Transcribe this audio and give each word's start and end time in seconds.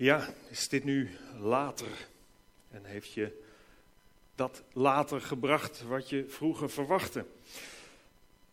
Ja, 0.00 0.34
is 0.48 0.68
dit 0.68 0.84
nu 0.84 1.10
later? 1.40 2.06
En 2.70 2.84
heeft 2.84 3.12
je 3.12 3.42
dat 4.34 4.62
later 4.72 5.20
gebracht 5.20 5.82
wat 5.82 6.08
je 6.08 6.24
vroeger 6.28 6.70
verwachtte? 6.70 7.24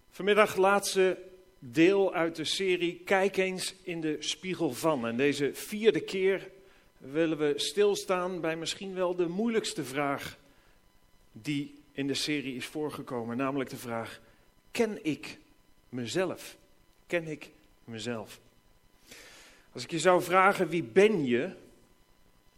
Vanmiddag 0.10 0.56
laatste 0.56 1.18
deel 1.60 2.14
uit 2.14 2.36
de 2.36 2.44
serie 2.44 3.02
Kijk 3.06 3.38
eens 3.38 3.74
in 3.82 4.02
de 4.02 4.16
spiegel 4.20 4.74
van. 4.74 5.08
En 5.08 5.18
deze 5.18 5.54
vierde 5.54 6.02
keer 6.02 6.50
willen 6.98 7.38
we 7.38 7.54
stilstaan 7.56 8.42
bij 8.42 8.56
misschien 8.56 8.94
wel 8.94 9.16
de 9.16 9.28
moeilijkste 9.28 9.84
vraag 9.84 10.38
die 11.32 11.76
in 11.92 12.08
de 12.08 12.14
serie 12.14 12.56
is 12.56 12.66
voorgekomen. 12.66 13.38
Namelijk 13.38 13.70
de 13.70 13.78
vraag, 13.78 14.20
ken 14.72 15.06
ik 15.06 15.38
mezelf? 15.90 16.58
Ken 17.06 17.28
ik 17.28 17.50
mezelf? 17.84 18.40
Als 19.78 19.86
ik 19.86 19.92
je 19.92 20.00
zou 20.00 20.22
vragen 20.22 20.68
wie 20.68 20.84
ben 20.84 21.26
je, 21.26 21.56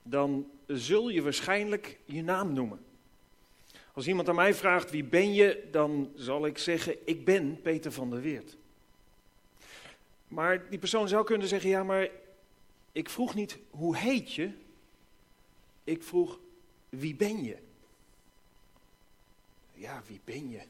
dan 0.04 0.52
zul 0.68 1.10
je 1.10 1.22
waarschijnlijk 1.22 2.00
je 2.06 2.24
naam 2.24 2.54
noemen. 2.54 2.86
Als 3.94 4.08
iemand 4.08 4.30
aan 4.30 4.36
mij 4.36 4.54
vraagt 4.54 4.92
wie 4.92 5.04
ben 5.04 5.34
je, 5.34 5.68
dan 5.72 6.12
zal 6.16 6.46
ik 6.46 6.58
zeggen 6.58 7.08
ik 7.08 7.26
ben 7.26 7.62
Peter 7.62 7.92
van 7.92 8.10
der 8.10 8.22
Weert. 8.22 8.58
Maar 10.28 10.70
die 10.70 10.80
persoon 10.80 11.08
zou 11.08 11.26
kunnen 11.26 11.48
zeggen 11.48 11.70
ja, 11.70 11.84
maar 11.84 12.08
ik 12.92 13.10
vroeg 13.10 13.36
niet 13.36 13.58
hoe 13.70 13.98
heet 13.98 14.34
je, 14.34 14.52
ik 15.84 16.04
vroeg 16.04 16.40
wie 16.90 17.16
ben 17.16 17.44
je? 17.44 17.58
Ja, 19.74 20.02
wie 20.08 20.22
ben 20.24 20.50
je? 20.50 20.62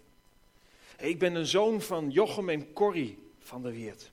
Ik 0.97 1.19
ben 1.19 1.35
een 1.35 1.45
zoon 1.45 1.81
van 1.81 2.09
Jochem 2.09 2.49
en 2.49 2.73
Corrie 2.73 3.17
van 3.39 3.61
der 3.61 3.71
Weert. 3.71 4.11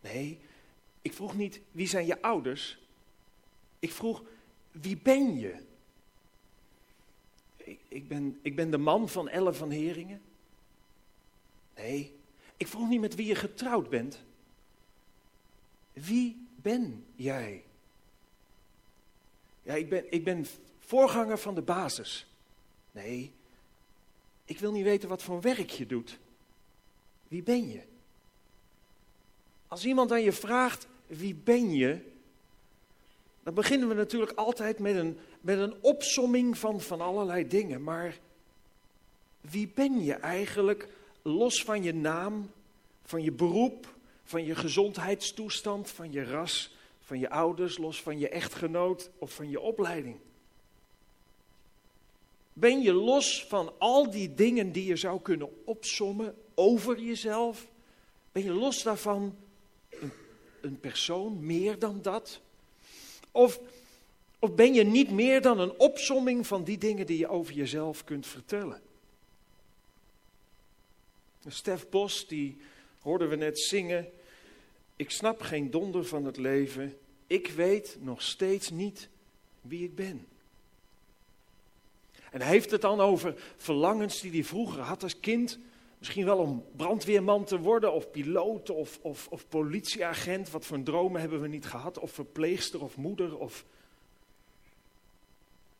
Nee, 0.00 0.38
ik 1.04 1.12
vroeg 1.12 1.34
niet 1.34 1.60
wie 1.70 1.86
zijn 1.86 2.06
je 2.06 2.22
ouders. 2.22 2.78
Ik 3.78 3.92
vroeg 3.92 4.22
wie 4.70 4.96
ben 4.96 5.38
je? 5.38 5.54
Ik, 7.56 7.78
ik, 7.88 8.08
ben, 8.08 8.38
ik 8.42 8.56
ben 8.56 8.70
de 8.70 8.78
man 8.78 9.08
van 9.08 9.28
Elle 9.28 9.54
van 9.54 9.70
Heringen. 9.70 10.22
Nee, 11.74 12.14
ik 12.56 12.66
vroeg 12.66 12.88
niet 12.88 13.00
met 13.00 13.14
wie 13.14 13.26
je 13.26 13.34
getrouwd 13.34 13.88
bent. 13.88 14.22
Wie 15.92 16.46
ben 16.56 17.04
jij? 17.14 17.64
Ja, 19.62 19.74
ik 19.74 19.88
ben, 19.88 20.12
ik 20.12 20.24
ben 20.24 20.46
voorganger 20.80 21.38
van 21.38 21.54
de 21.54 21.62
basis. 21.62 22.26
Nee, 22.92 23.32
ik 24.44 24.58
wil 24.58 24.72
niet 24.72 24.84
weten 24.84 25.08
wat 25.08 25.22
voor 25.22 25.40
werk 25.40 25.70
je 25.70 25.86
doet. 25.86 26.18
Wie 27.28 27.42
ben 27.42 27.68
je? 27.68 27.82
Als 29.68 29.84
iemand 29.84 30.12
aan 30.12 30.22
je 30.22 30.32
vraagt, 30.32 30.86
wie 31.06 31.34
ben 31.34 31.74
je? 31.74 31.98
Dan 33.42 33.54
beginnen 33.54 33.88
we 33.88 33.94
natuurlijk 33.94 34.32
altijd 34.32 34.78
met 34.78 34.96
een, 34.96 35.18
met 35.40 35.58
een 35.58 35.74
opsomming 35.80 36.58
van, 36.58 36.80
van 36.80 37.00
allerlei 37.00 37.48
dingen. 37.48 37.82
Maar 37.82 38.18
wie 39.40 39.70
ben 39.74 40.04
je 40.04 40.14
eigenlijk, 40.14 40.88
los 41.22 41.62
van 41.62 41.82
je 41.82 41.94
naam, 41.94 42.50
van 43.04 43.22
je 43.22 43.32
beroep, 43.32 43.94
van 44.24 44.44
je 44.44 44.54
gezondheidstoestand, 44.54 45.90
van 45.90 46.12
je 46.12 46.24
ras, 46.24 46.74
van 47.00 47.18
je 47.18 47.30
ouders, 47.30 47.78
los 47.78 48.02
van 48.02 48.18
je 48.18 48.28
echtgenoot 48.28 49.10
of 49.18 49.32
van 49.32 49.50
je 49.50 49.60
opleiding? 49.60 50.16
Ben 52.52 52.80
je 52.80 52.92
los 52.92 53.44
van 53.48 53.72
al 53.78 54.10
die 54.10 54.34
dingen 54.34 54.72
die 54.72 54.84
je 54.84 54.96
zou 54.96 55.20
kunnen 55.20 55.48
opsommen 55.64 56.34
over 56.54 57.00
jezelf? 57.00 57.66
Ben 58.32 58.44
je 58.44 58.52
los 58.52 58.82
daarvan 58.82 59.36
een 60.64 60.80
persoon 60.80 61.46
meer 61.46 61.78
dan 61.78 62.02
dat? 62.02 62.40
Of, 63.30 63.60
of 64.38 64.54
ben 64.54 64.74
je 64.74 64.84
niet 64.84 65.10
meer 65.10 65.42
dan 65.42 65.60
een 65.60 65.78
opsomming 65.78 66.46
van 66.46 66.64
die 66.64 66.78
dingen 66.78 67.06
die 67.06 67.18
je 67.18 67.28
over 67.28 67.54
jezelf 67.54 68.04
kunt 68.04 68.26
vertellen? 68.26 68.82
Stef 71.46 71.88
Bos, 71.88 72.26
die 72.26 72.56
hoorden 73.00 73.28
we 73.28 73.36
net 73.36 73.60
zingen. 73.60 74.10
Ik 74.96 75.10
snap 75.10 75.40
geen 75.40 75.70
donder 75.70 76.04
van 76.04 76.24
het 76.24 76.36
leven. 76.36 76.98
Ik 77.26 77.48
weet 77.48 77.96
nog 78.00 78.22
steeds 78.22 78.70
niet 78.70 79.08
wie 79.60 79.84
ik 79.84 79.94
ben. 79.94 80.26
En 82.30 82.40
hij 82.40 82.50
heeft 82.50 82.70
het 82.70 82.80
dan 82.80 83.00
over 83.00 83.34
verlangens 83.56 84.20
die 84.20 84.30
hij 84.30 84.44
vroeger 84.44 84.80
had 84.80 85.02
als 85.02 85.20
kind. 85.20 85.58
Misschien 86.04 86.24
wel 86.24 86.38
om 86.38 86.64
brandweerman 86.76 87.44
te 87.44 87.58
worden, 87.58 87.92
of 87.92 88.10
piloot, 88.10 88.70
of, 88.70 88.98
of, 89.02 89.28
of 89.28 89.48
politieagent. 89.48 90.50
Wat 90.50 90.66
voor 90.66 90.82
dromen 90.82 91.20
hebben 91.20 91.40
we 91.40 91.48
niet 91.48 91.66
gehad? 91.66 91.98
Of 91.98 92.12
verpleegster 92.12 92.82
of 92.82 92.96
moeder. 92.96 93.38
Of... 93.38 93.64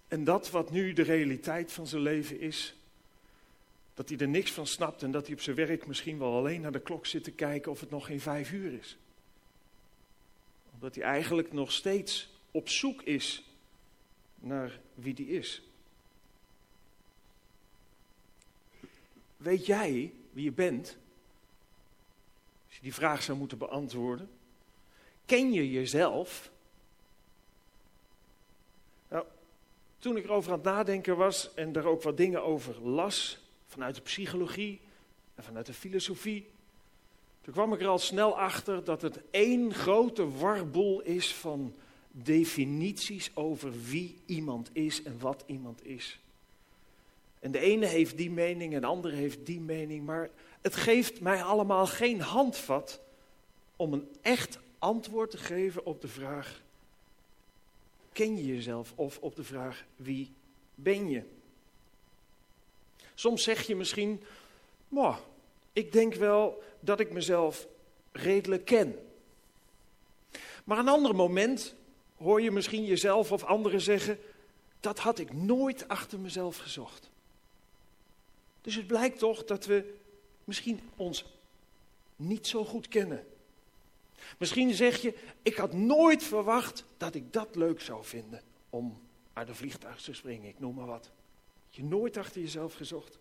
En 0.09 0.25
dat 0.25 0.51
wat 0.51 0.71
nu 0.71 0.93
de 0.93 1.03
realiteit 1.03 1.73
van 1.73 1.87
zijn 1.87 2.03
leven 2.03 2.41
is, 2.41 2.77
dat 3.95 4.09
hij 4.09 4.19
er 4.19 4.29
niks 4.29 4.53
van 4.53 4.67
snapt 4.67 5.03
en 5.03 5.11
dat 5.11 5.27
hij 5.27 5.35
op 5.35 5.41
zijn 5.41 5.57
werk 5.57 5.87
misschien 5.87 6.19
wel 6.19 6.37
alleen 6.37 6.61
naar 6.61 6.73
de 6.73 6.81
klok 6.81 7.07
zit 7.07 7.25
te 7.25 7.33
kijken 7.33 7.71
of 7.71 7.81
het 7.81 7.91
nog 7.91 8.07
geen 8.07 8.21
vijf 8.21 8.53
uur 8.53 8.73
is. 8.73 8.97
Omdat 10.75 10.95
hij 10.95 11.05
eigenlijk 11.05 11.53
nog 11.53 11.73
steeds 11.73 12.29
op 12.51 12.69
zoek 12.69 13.03
is 13.03 13.45
naar 14.35 14.81
wie 14.95 15.15
die 15.15 15.29
is. 15.29 15.63
Weet 19.45 19.67
jij 19.67 20.13
wie 20.33 20.45
je 20.45 20.53
bent? 20.53 20.97
Als 22.67 22.77
je 22.77 22.83
die 22.83 22.95
vraag 22.95 23.23
zou 23.23 23.39
moeten 23.39 23.59
beantwoorden. 23.59 24.31
Ken 25.27 25.53
je 25.53 25.71
jezelf? 25.71 26.51
Nou, 29.09 29.25
toen 29.99 30.17
ik 30.17 30.25
erover 30.25 30.51
aan 30.51 30.59
het 30.59 30.67
nadenken 30.67 31.17
was 31.17 31.55
en 31.55 31.73
daar 31.73 31.85
ook 31.85 32.03
wat 32.03 32.17
dingen 32.17 32.43
over 32.43 32.89
las, 32.89 33.39
vanuit 33.67 33.95
de 33.95 34.01
psychologie 34.01 34.81
en 35.35 35.45
vanuit 35.45 35.67
de 35.67 35.75
filosofie, 35.75 36.47
toen 37.41 37.53
kwam 37.53 37.73
ik 37.73 37.81
er 37.81 37.87
al 37.87 37.99
snel 37.99 38.39
achter 38.39 38.85
dat 38.85 39.03
het 39.03 39.21
één 39.31 39.75
grote 39.75 40.31
warboel 40.31 41.01
is 41.01 41.35
van 41.35 41.75
definities 42.11 43.31
over 43.35 43.83
wie 43.83 44.17
iemand 44.27 44.71
is 44.73 45.03
en 45.03 45.19
wat 45.19 45.45
iemand 45.47 45.87
is. 45.87 46.19
En 47.45 47.51
de 47.51 47.59
ene 47.59 47.87
heeft 47.87 48.17
die 48.17 48.31
mening 48.31 48.75
en 48.75 48.81
de 48.81 48.87
andere 48.87 49.15
heeft 49.15 49.47
die 49.47 49.61
mening. 49.61 50.05
Maar 50.05 50.31
het 50.61 50.77
geeft 50.77 51.21
mij 51.21 51.43
allemaal 51.43 51.87
geen 51.87 52.21
handvat 52.21 53.01
om 53.77 53.93
een 53.93 54.09
echt 54.21 54.59
antwoord 54.79 55.31
te 55.31 55.39
geven 55.39 55.87
op 55.87 56.01
de 56.01 56.09
vraag: 56.09 56.63
ken 58.13 58.37
je 58.37 58.47
jezelf? 58.47 58.93
Of 58.95 59.19
op 59.19 59.37
de 59.37 59.45
vraag: 59.45 59.85
wie 59.97 60.31
ben 60.75 61.11
je? 61.11 61.23
Soms 63.15 63.43
zeg 63.43 63.67
je 63.67 63.77
misschien: 63.77 64.23
ik 65.73 65.93
denk 65.93 66.15
wel 66.15 66.63
dat 66.81 67.01
ik 67.01 67.13
mezelf 67.13 67.67
redelijk 68.13 68.65
ken. 68.65 68.99
Maar 70.65 70.79
een 70.79 70.89
ander 70.89 71.15
moment 71.15 71.75
hoor 72.17 72.43
je 72.43 72.51
misschien 72.51 72.85
jezelf 72.85 73.33
of 73.33 73.45
anderen 73.45 73.81
zeggen: 73.81 74.19
dat 74.81 74.99
had 74.99 75.19
ik 75.19 75.33
nooit 75.33 75.89
achter 75.89 76.19
mezelf 76.19 76.57
gezocht. 76.57 77.13
Dus 78.65 78.75
het 78.75 78.87
blijkt 78.87 79.19
toch 79.19 79.45
dat 79.45 79.67
we 79.67 79.95
misschien 80.45 80.81
ons 80.97 81.25
niet 82.17 82.47
zo 82.47 82.65
goed 82.65 82.89
kennen. 82.89 83.27
Misschien 84.39 84.75
zeg 84.75 85.03
je, 85.03 85.15
ik 85.43 85.57
had 85.57 85.73
nooit 85.73 86.23
verwacht 86.23 86.85
dat 86.97 87.15
ik 87.15 87.33
dat 87.33 87.57
leuk 87.57 87.81
zou 87.81 88.05
vinden 88.05 88.43
om 88.71 89.01
uit 89.33 89.49
een 89.49 89.55
vliegtuig 89.55 90.01
te 90.01 90.13
springen, 90.13 90.49
ik 90.49 90.59
noem 90.59 90.75
maar 90.75 90.87
wat. 90.87 91.11
Je 91.71 91.85
nooit 91.85 92.17
achter 92.17 92.41
jezelf 92.41 92.75
gezocht. 92.75 93.19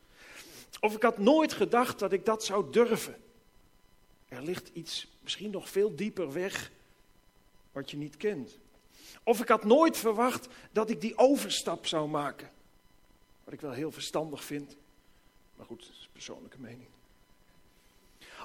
Of 0.80 0.96
ik 0.96 1.02
had 1.02 1.18
nooit 1.18 1.53
gedacht 1.53 2.00
dat 2.00 2.14
ik 2.14 2.26
dat 2.26 2.44
zou 2.44 2.72
durven. 2.72 3.16
Er 4.28 4.44
ligt 4.44 4.70
iets 4.74 5.08
misschien 5.20 5.52
nog 5.52 5.70
veel 5.70 5.96
dieper 5.96 6.34
weg 6.34 6.72
wat 7.72 7.92
je 7.92 7.98
niet 7.98 8.18
kent. 8.18 8.58
Of 9.24 9.42
ik 9.42 9.48
had 9.48 9.64
nooit 9.64 9.97
verwacht 9.97 10.47
dat 10.72 10.90
ik 10.90 11.02
die 11.02 11.17
overstap 11.17 11.88
zou 11.88 12.09
maken. 12.09 12.52
Wat 13.44 13.53
ik 13.53 13.62
wel 13.62 13.72
heel 13.72 13.91
verstandig 13.91 14.44
vind. 14.44 14.76
Maar 15.64 15.78
goed, 15.78 15.88
dat 15.88 15.96
is 16.00 16.10
persoonlijke 16.12 16.60
mening. 16.60 16.88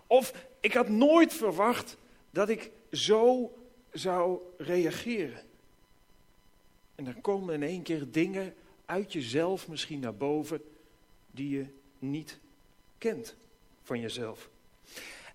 Of 0.07 0.47
ik 0.61 0.73
had 0.73 0.89
nooit 0.89 1.33
verwacht 1.33 1.97
dat 2.31 2.49
ik 2.49 2.71
zo 2.93 3.53
zou 3.93 4.41
reageren. 4.57 5.43
En 6.95 7.05
dan 7.05 7.21
komen 7.21 7.55
in 7.55 7.63
één 7.63 7.83
keer 7.83 8.11
dingen 8.11 8.55
uit 8.85 9.13
jezelf 9.13 9.69
misschien 9.69 10.01
naar 10.01 10.15
boven 10.15 10.63
die 11.31 11.51
je 11.51 11.67
niet 11.99 12.39
kent 12.99 13.37
van 13.83 14.01
jezelf. 14.01 14.49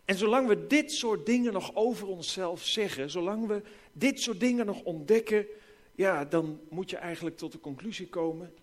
En 0.06 0.16
zolang 0.18 0.48
we 0.48 0.68
dit 0.68 0.92
soort 0.92 1.26
dingen 1.26 1.54
nog 1.54 1.76
over 1.76 2.08
onszelf 2.08 2.64
zeggen, 2.64 3.10
zolang 3.10 3.48
we 3.48 3.62
dit 3.94 4.22
soort 4.22 4.40
dingen 4.40 4.66
nog 4.66 4.84
ontdekken, 4.84 5.46
ja, 5.96 6.26
dan 6.26 6.60
moet 6.70 6.90
je 6.90 6.98
eigenlijk 6.98 7.38
tot 7.38 7.52
de 7.52 7.60
conclusie 7.60 8.08
komen 8.08 8.54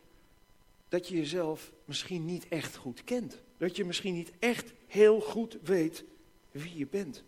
dat 0.90 1.08
je 1.08 1.16
jezelf 1.16 1.70
misschien 1.84 2.24
niet 2.24 2.48
echt 2.48 2.76
goed 2.76 3.04
kent. 3.04 3.38
Dat 3.56 3.76
je 3.76 3.84
misschien 3.84 4.14
niet 4.14 4.32
echt 4.38 4.72
heel 4.86 5.20
goed 5.20 5.56
weet 5.62 6.04
wie 6.50 6.78
je 6.78 6.86
bent. 6.86 7.22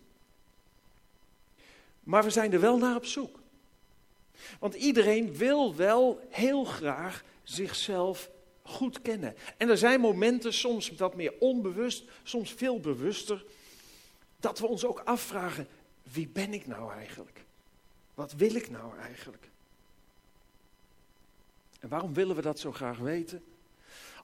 Maar 1.99 2.23
we 2.23 2.29
zijn 2.29 2.53
er 2.53 2.59
wel 2.59 2.77
naar 2.77 2.95
op 2.95 3.05
zoek. 3.05 3.39
Want 4.59 4.73
iedereen 4.73 5.35
wil 5.35 5.75
wel 5.75 6.27
heel 6.29 6.63
graag 6.63 7.23
zichzelf 7.43 8.29
goed 8.61 9.01
kennen. 9.01 9.35
En 9.57 9.69
er 9.69 9.77
zijn 9.77 9.99
momenten, 9.99 10.53
soms 10.53 10.89
wat 10.89 11.15
meer 11.15 11.33
onbewust, 11.39 12.03
soms 12.23 12.51
veel 12.51 12.79
bewuster, 12.79 13.45
dat 14.39 14.59
we 14.59 14.67
ons 14.67 14.85
ook 14.85 14.99
afvragen: 14.99 15.67
wie 16.03 16.27
ben 16.27 16.53
ik 16.53 16.67
nou 16.67 16.91
eigenlijk? 16.91 17.43
Wat 18.13 18.33
wil 18.33 18.55
ik 18.55 18.69
nou 18.69 18.97
eigenlijk? 18.97 19.49
En 21.79 21.89
waarom 21.89 22.13
willen 22.13 22.35
we 22.35 22.41
dat 22.41 22.59
zo 22.59 22.71
graag 22.71 22.97
weten? 22.97 23.43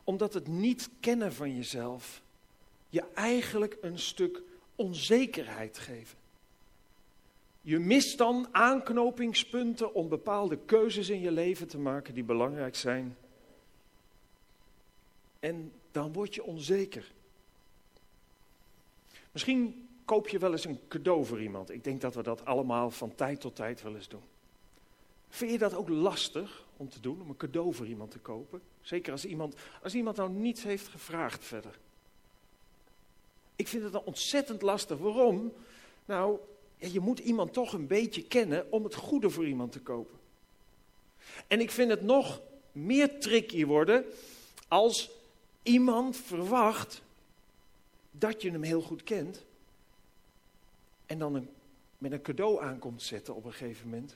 Omdat 0.04 0.34
het 0.34 0.48
niet 0.48 0.90
kennen 1.00 1.34
van 1.34 1.56
jezelf 1.56 2.22
je 2.90 3.04
eigenlijk 3.14 3.78
een 3.82 4.00
stuk 4.00 4.42
onzekerheid 4.76 5.78
geeft. 5.78 6.16
Je 7.62 7.80
mist 7.80 8.18
dan 8.18 8.48
aanknopingspunten 8.52 9.94
om 9.94 10.10
bepaalde 10.10 10.58
keuzes 10.66 11.10
in 11.10 11.20
je 11.20 11.32
leven 11.32 11.68
te 11.68 11.78
maken 11.78 12.14
die 12.14 12.24
belangrijk 12.24 12.76
zijn. 12.76 13.18
En 15.40 15.72
dan 15.92 16.14
word 16.14 16.36
je 16.36 16.44
onzeker. 16.44 17.12
Misschien 19.32 19.88
koop 20.06 20.28
je 20.28 20.40
wel 20.40 20.52
eens 20.52 20.66
een 20.66 20.80
cadeau 20.88 21.26
voor 21.26 21.42
iemand. 21.42 21.70
Ik 21.70 21.84
denk 21.84 22.02
dat 22.02 22.16
we 22.16 22.24
dat 22.24 22.46
allemaal 22.46 22.92
van 22.92 23.16
tijd 23.16 23.42
tot 23.42 23.56
tijd 23.56 23.82
wel 23.82 23.96
eens 23.96 24.08
doen. 24.08 24.24
Vind 25.30 25.52
je 25.52 25.58
dat 25.58 25.74
ook 25.74 25.90
lastig 25.90 26.66
om 26.78 26.90
te 26.90 27.00
doen, 27.00 27.22
om 27.22 27.30
een 27.30 27.38
cadeau 27.38 27.74
voor 27.74 27.88
iemand 27.88 28.12
te 28.12 28.20
kopen? 28.20 28.62
Zeker 28.82 29.12
als 29.12 29.26
iemand, 29.26 29.56
als 29.84 29.96
iemand 29.96 30.18
nou 30.18 30.30
niets 30.30 30.64
heeft 30.64 30.88
gevraagd 30.88 31.46
verder. 31.46 31.78
Ik 33.56 33.68
vind 33.68 33.84
het 33.84 33.92
dan 33.92 34.04
ontzettend 34.04 34.62
lastig. 34.62 34.98
Waarom? 34.98 35.54
Nou, 36.06 36.40
je 36.78 37.00
moet 37.00 37.20
iemand 37.20 37.54
toch 37.54 37.74
een 37.74 37.88
beetje 37.88 38.24
kennen 38.24 38.72
om 38.72 38.84
het 38.84 38.96
goede 38.96 39.30
voor 39.30 39.48
iemand 39.48 39.72
te 39.72 39.80
kopen. 39.80 40.18
En 41.48 41.60
ik 41.60 41.72
vind 41.72 41.90
het 41.90 42.02
nog 42.02 42.42
meer 42.72 43.20
tricky 43.20 43.66
worden 43.66 44.06
als 44.68 45.10
iemand 45.64 46.18
verwacht 46.18 47.02
dat 48.12 48.42
je 48.42 48.52
hem 48.52 48.64
heel 48.64 48.82
goed 48.82 49.04
kent 49.04 49.46
en 51.06 51.20
dan 51.20 51.36
een, 51.36 51.50
met 51.98 52.12
een 52.12 52.22
cadeau 52.22 52.62
aankomt 52.62 53.02
zetten 53.02 53.36
op 53.36 53.46
een 53.46 53.54
gegeven 53.54 53.90
moment, 53.90 54.16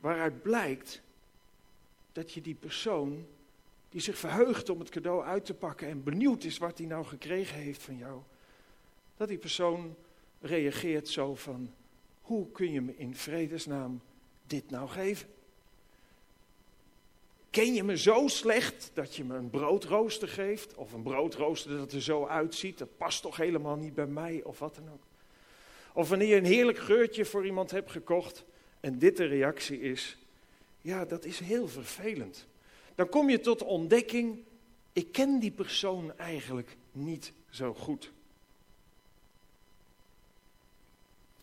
waaruit 0.00 0.42
blijkt 0.42 1.00
dat 2.12 2.32
je 2.32 2.40
die 2.40 2.54
persoon 2.54 3.26
die 3.94 4.02
zich 4.02 4.18
verheugt 4.18 4.68
om 4.68 4.78
het 4.78 4.88
cadeau 4.88 5.24
uit 5.24 5.44
te 5.44 5.54
pakken 5.54 5.88
en 5.88 6.02
benieuwd 6.02 6.44
is 6.44 6.58
wat 6.58 6.78
hij 6.78 6.86
nou 6.86 7.04
gekregen 7.04 7.58
heeft 7.58 7.82
van 7.82 7.96
jou, 7.96 8.20
dat 9.16 9.28
die 9.28 9.38
persoon 9.38 9.94
reageert 10.40 11.08
zo 11.08 11.34
van, 11.34 11.74
hoe 12.22 12.50
kun 12.52 12.72
je 12.72 12.80
me 12.80 12.96
in 12.96 13.14
vredesnaam 13.14 14.00
dit 14.46 14.70
nou 14.70 14.88
geven? 14.88 15.28
Ken 17.50 17.74
je 17.74 17.84
me 17.84 17.98
zo 17.98 18.28
slecht 18.28 18.90
dat 18.94 19.14
je 19.16 19.24
me 19.24 19.36
een 19.36 19.50
broodrooster 19.50 20.28
geeft? 20.28 20.74
Of 20.74 20.92
een 20.92 21.02
broodrooster 21.02 21.76
dat 21.76 21.92
er 21.92 22.02
zo 22.02 22.26
uitziet, 22.26 22.78
dat 22.78 22.96
past 22.96 23.22
toch 23.22 23.36
helemaal 23.36 23.76
niet 23.76 23.94
bij 23.94 24.06
mij, 24.06 24.42
of 24.44 24.58
wat 24.58 24.74
dan 24.74 24.90
ook. 24.92 25.02
Of 25.92 26.08
wanneer 26.08 26.28
je 26.28 26.36
een 26.36 26.44
heerlijk 26.44 26.78
geurtje 26.78 27.24
voor 27.24 27.46
iemand 27.46 27.70
hebt 27.70 27.90
gekocht 27.90 28.44
en 28.80 28.98
dit 28.98 29.16
de 29.16 29.24
reactie 29.24 29.80
is, 29.80 30.16
ja, 30.80 31.04
dat 31.04 31.24
is 31.24 31.38
heel 31.38 31.68
vervelend. 31.68 32.46
Dan 32.94 33.08
kom 33.08 33.30
je 33.30 33.40
tot 33.40 33.58
de 33.58 33.64
ontdekking, 33.64 34.44
ik 34.92 35.12
ken 35.12 35.38
die 35.38 35.50
persoon 35.50 36.18
eigenlijk 36.18 36.76
niet 36.92 37.32
zo 37.50 37.74
goed. 37.74 38.12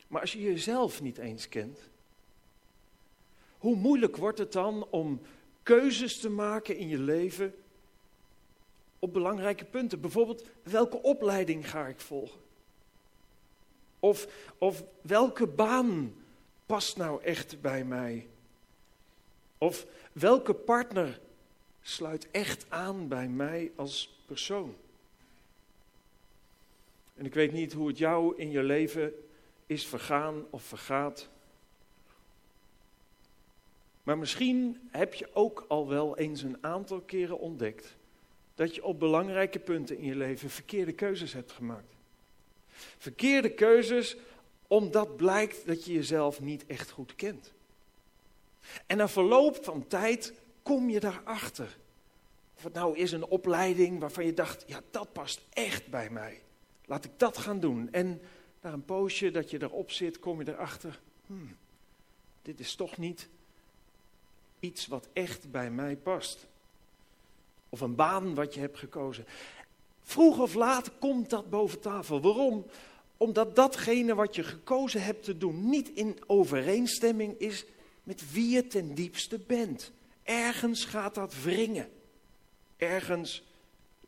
Maar 0.08 0.22
als 0.22 0.32
je 0.32 0.42
jezelf 0.42 1.02
niet 1.02 1.18
eens 1.18 1.50
kent, 1.50 1.80
hoe 3.58 3.76
moeilijk 3.76 4.18
wordt 4.18 4.38
het 4.38 4.52
dan 4.52 4.88
om 4.90 5.22
keuzes 5.64 6.20
te 6.20 6.30
maken 6.30 6.78
in 6.78 6.88
je 6.88 7.00
leven 7.00 7.56
op 9.00 9.14
belangrijke 9.14 9.66
punten? 9.66 10.02
Bijvoorbeeld, 10.02 10.46
welke 10.64 11.02
opleiding 11.02 11.70
ga 11.70 11.88
ik 11.88 12.00
volgen? 12.00 12.40
Of, 14.00 14.28
of 14.58 14.84
welke 15.02 15.48
baan 15.48 16.14
past 16.66 16.98
nou 16.98 17.24
echt 17.24 17.62
bij 17.62 17.84
mij? 17.84 18.28
Of 19.58 19.86
welke 20.12 20.54
partner 20.54 21.20
sluit 21.82 22.32
echt 22.32 22.66
aan 22.70 23.08
bij 23.08 23.28
mij 23.28 23.72
als 23.76 24.22
persoon? 24.26 24.76
En 27.16 27.26
ik 27.26 27.34
weet 27.34 27.52
niet 27.52 27.74
hoe 27.74 27.88
het 27.88 27.98
jou 27.98 28.38
in 28.38 28.52
je 28.52 28.64
leven 28.64 29.14
is 29.66 29.88
vergaan 29.88 30.46
of 30.50 30.64
vergaat. 30.64 31.30
Maar 34.04 34.18
misschien 34.18 34.90
heb 34.92 35.14
je 35.14 35.30
ook 35.34 35.66
al 35.68 35.88
wel 35.88 36.18
eens 36.18 36.42
een 36.42 36.58
aantal 36.62 37.00
keren 37.00 37.40
ontdekt 37.40 37.96
dat 38.56 38.76
je 38.76 38.84
op 38.84 39.00
belangrijke 39.00 39.60
punten 39.60 39.98
in 39.98 40.06
je 40.06 40.16
leven 40.16 40.50
verkeerde 40.50 40.92
keuzes 40.92 41.34
hebt 41.34 41.52
gemaakt. 41.52 41.94
Verkeerde 42.98 43.50
keuzes 43.50 44.18
omdat 44.68 45.18
blijkt 45.18 45.66
dat 45.66 45.86
je 45.86 45.94
jezelf 45.94 46.42
niet 46.42 46.66
echt 46.66 46.90
goed 46.90 47.16
kent. 47.16 47.52
En 48.88 48.98
na 48.98 49.08
verloop 49.08 49.64
van 49.64 49.88
tijd 49.88 50.34
kom 50.64 50.90
je 50.90 51.00
daarachter. 51.00 51.78
Of 52.58 52.64
het 52.64 52.74
nou 52.74 52.98
is 52.98 53.12
een 53.12 53.26
opleiding 53.26 54.00
waarvan 54.00 54.26
je 54.26 54.34
dacht, 54.34 54.64
ja 54.68 54.82
dat 54.92 55.14
past 55.14 55.42
echt 55.50 55.88
bij 55.88 56.10
mij. 56.10 56.42
Laat 56.86 57.06
ik 57.06 57.12
dat 57.18 57.38
gaan 57.38 57.60
doen. 57.60 57.92
En 57.92 58.22
na 58.62 58.72
een 58.72 58.86
poosje 58.86 59.32
dat 59.32 59.50
je 59.50 59.62
erop 59.62 59.92
zit, 59.92 60.20
kom 60.20 60.42
je 60.42 60.52
erachter, 60.52 61.00
hmm, 61.26 61.56
dit 62.42 62.60
is 62.60 62.76
toch 62.76 62.98
niet 62.98 63.30
iets 64.60 64.88
wat 64.88 65.08
echt 65.14 65.52
bij 65.52 65.72
mij 65.72 65.96
past. 65.96 66.48
Of 67.70 67.82
een 67.82 67.96
baan 67.96 68.36
wat 68.36 68.54
je 68.54 68.60
hebt 68.60 68.78
gekozen. 68.78 69.26
Vroeg 70.02 70.40
of 70.40 70.54
laat 70.54 70.92
komt 71.00 71.30
dat 71.30 71.50
boven 71.50 71.80
tafel. 71.80 72.22
Waarom? 72.22 72.66
Omdat 73.18 73.56
datgene 73.56 74.16
wat 74.16 74.36
je 74.36 74.44
gekozen 74.44 75.04
hebt 75.04 75.24
te 75.24 75.38
doen 75.38 75.70
niet 75.70 75.90
in 75.90 76.18
overeenstemming 76.28 77.40
is 77.40 77.66
met 78.04 78.32
wie 78.32 78.50
je 78.50 78.68
ten 78.68 78.94
diepste 78.96 79.40
bent. 79.40 79.92
Ergens 80.32 80.86
gaat 80.86 81.16
dat 81.16 81.42
wringen. 81.42 81.92
Ergens 82.78 83.44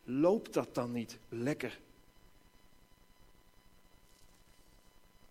loopt 0.04 0.52
dat 0.52 0.74
dan 0.74 0.92
niet 0.92 1.18
lekker. 1.28 1.78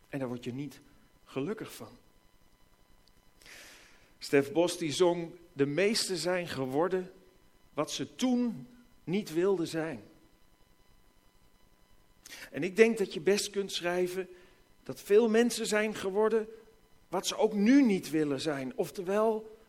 En 0.10 0.20
daar 0.20 0.28
word 0.28 0.44
je 0.44 0.54
niet 0.54 0.80
gelukkig 1.26 1.74
van. 1.74 1.98
Stef 4.20 4.52
Bos 4.52 4.78
die 4.78 4.92
zong, 4.92 5.32
de 5.54 5.66
meesten 5.66 6.18
zijn 6.18 6.48
geworden 6.48 7.12
wat 7.74 7.92
ze 7.92 8.16
toen 8.16 8.68
niet 9.04 9.34
wilden 9.34 9.68
zijn. 9.68 10.04
En 12.52 12.64
ik 12.64 12.76
denk 12.76 12.98
dat 12.98 13.14
je 13.14 13.20
best 13.22 13.50
kunt 13.50 13.72
schrijven 13.72 14.30
dat 14.84 15.02
veel 15.02 15.30
mensen 15.30 15.68
zijn 15.68 15.96
geworden 15.96 16.48
wat 17.08 17.28
ze 17.28 17.38
ook 17.38 17.54
nu 17.54 17.82
niet 17.82 18.10
willen 18.10 18.42
zijn. 18.42 18.78
Oftewel, 18.78 19.62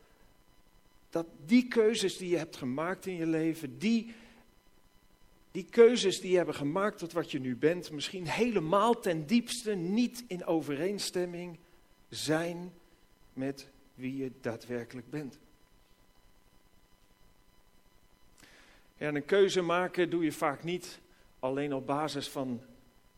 dat 1.14 1.26
die 1.46 1.68
keuzes 1.68 2.16
die 2.16 2.28
je 2.28 2.36
hebt 2.36 2.56
gemaakt 2.56 3.06
in 3.06 3.14
je 3.14 3.26
leven, 3.26 3.78
die, 3.78 4.14
die 5.50 5.64
keuzes 5.70 6.20
die 6.20 6.30
je 6.30 6.36
hebben 6.36 6.54
gemaakt 6.54 6.98
tot 6.98 7.12
wat 7.12 7.30
je 7.30 7.40
nu 7.40 7.56
bent, 7.56 7.90
misschien 7.90 8.26
helemaal 8.26 9.00
ten 9.00 9.26
diepste 9.26 9.74
niet 9.74 10.24
in 10.26 10.44
overeenstemming 10.44 11.58
zijn 12.08 12.72
met 13.32 13.68
wie 13.94 14.16
je 14.16 14.30
daadwerkelijk 14.40 15.10
bent. 15.10 15.38
En 18.96 19.14
een 19.14 19.24
keuze 19.24 19.60
maken 19.60 20.10
doe 20.10 20.24
je 20.24 20.32
vaak 20.32 20.64
niet 20.64 20.98
alleen 21.38 21.74
op 21.74 21.86
basis 21.86 22.28
van 22.28 22.60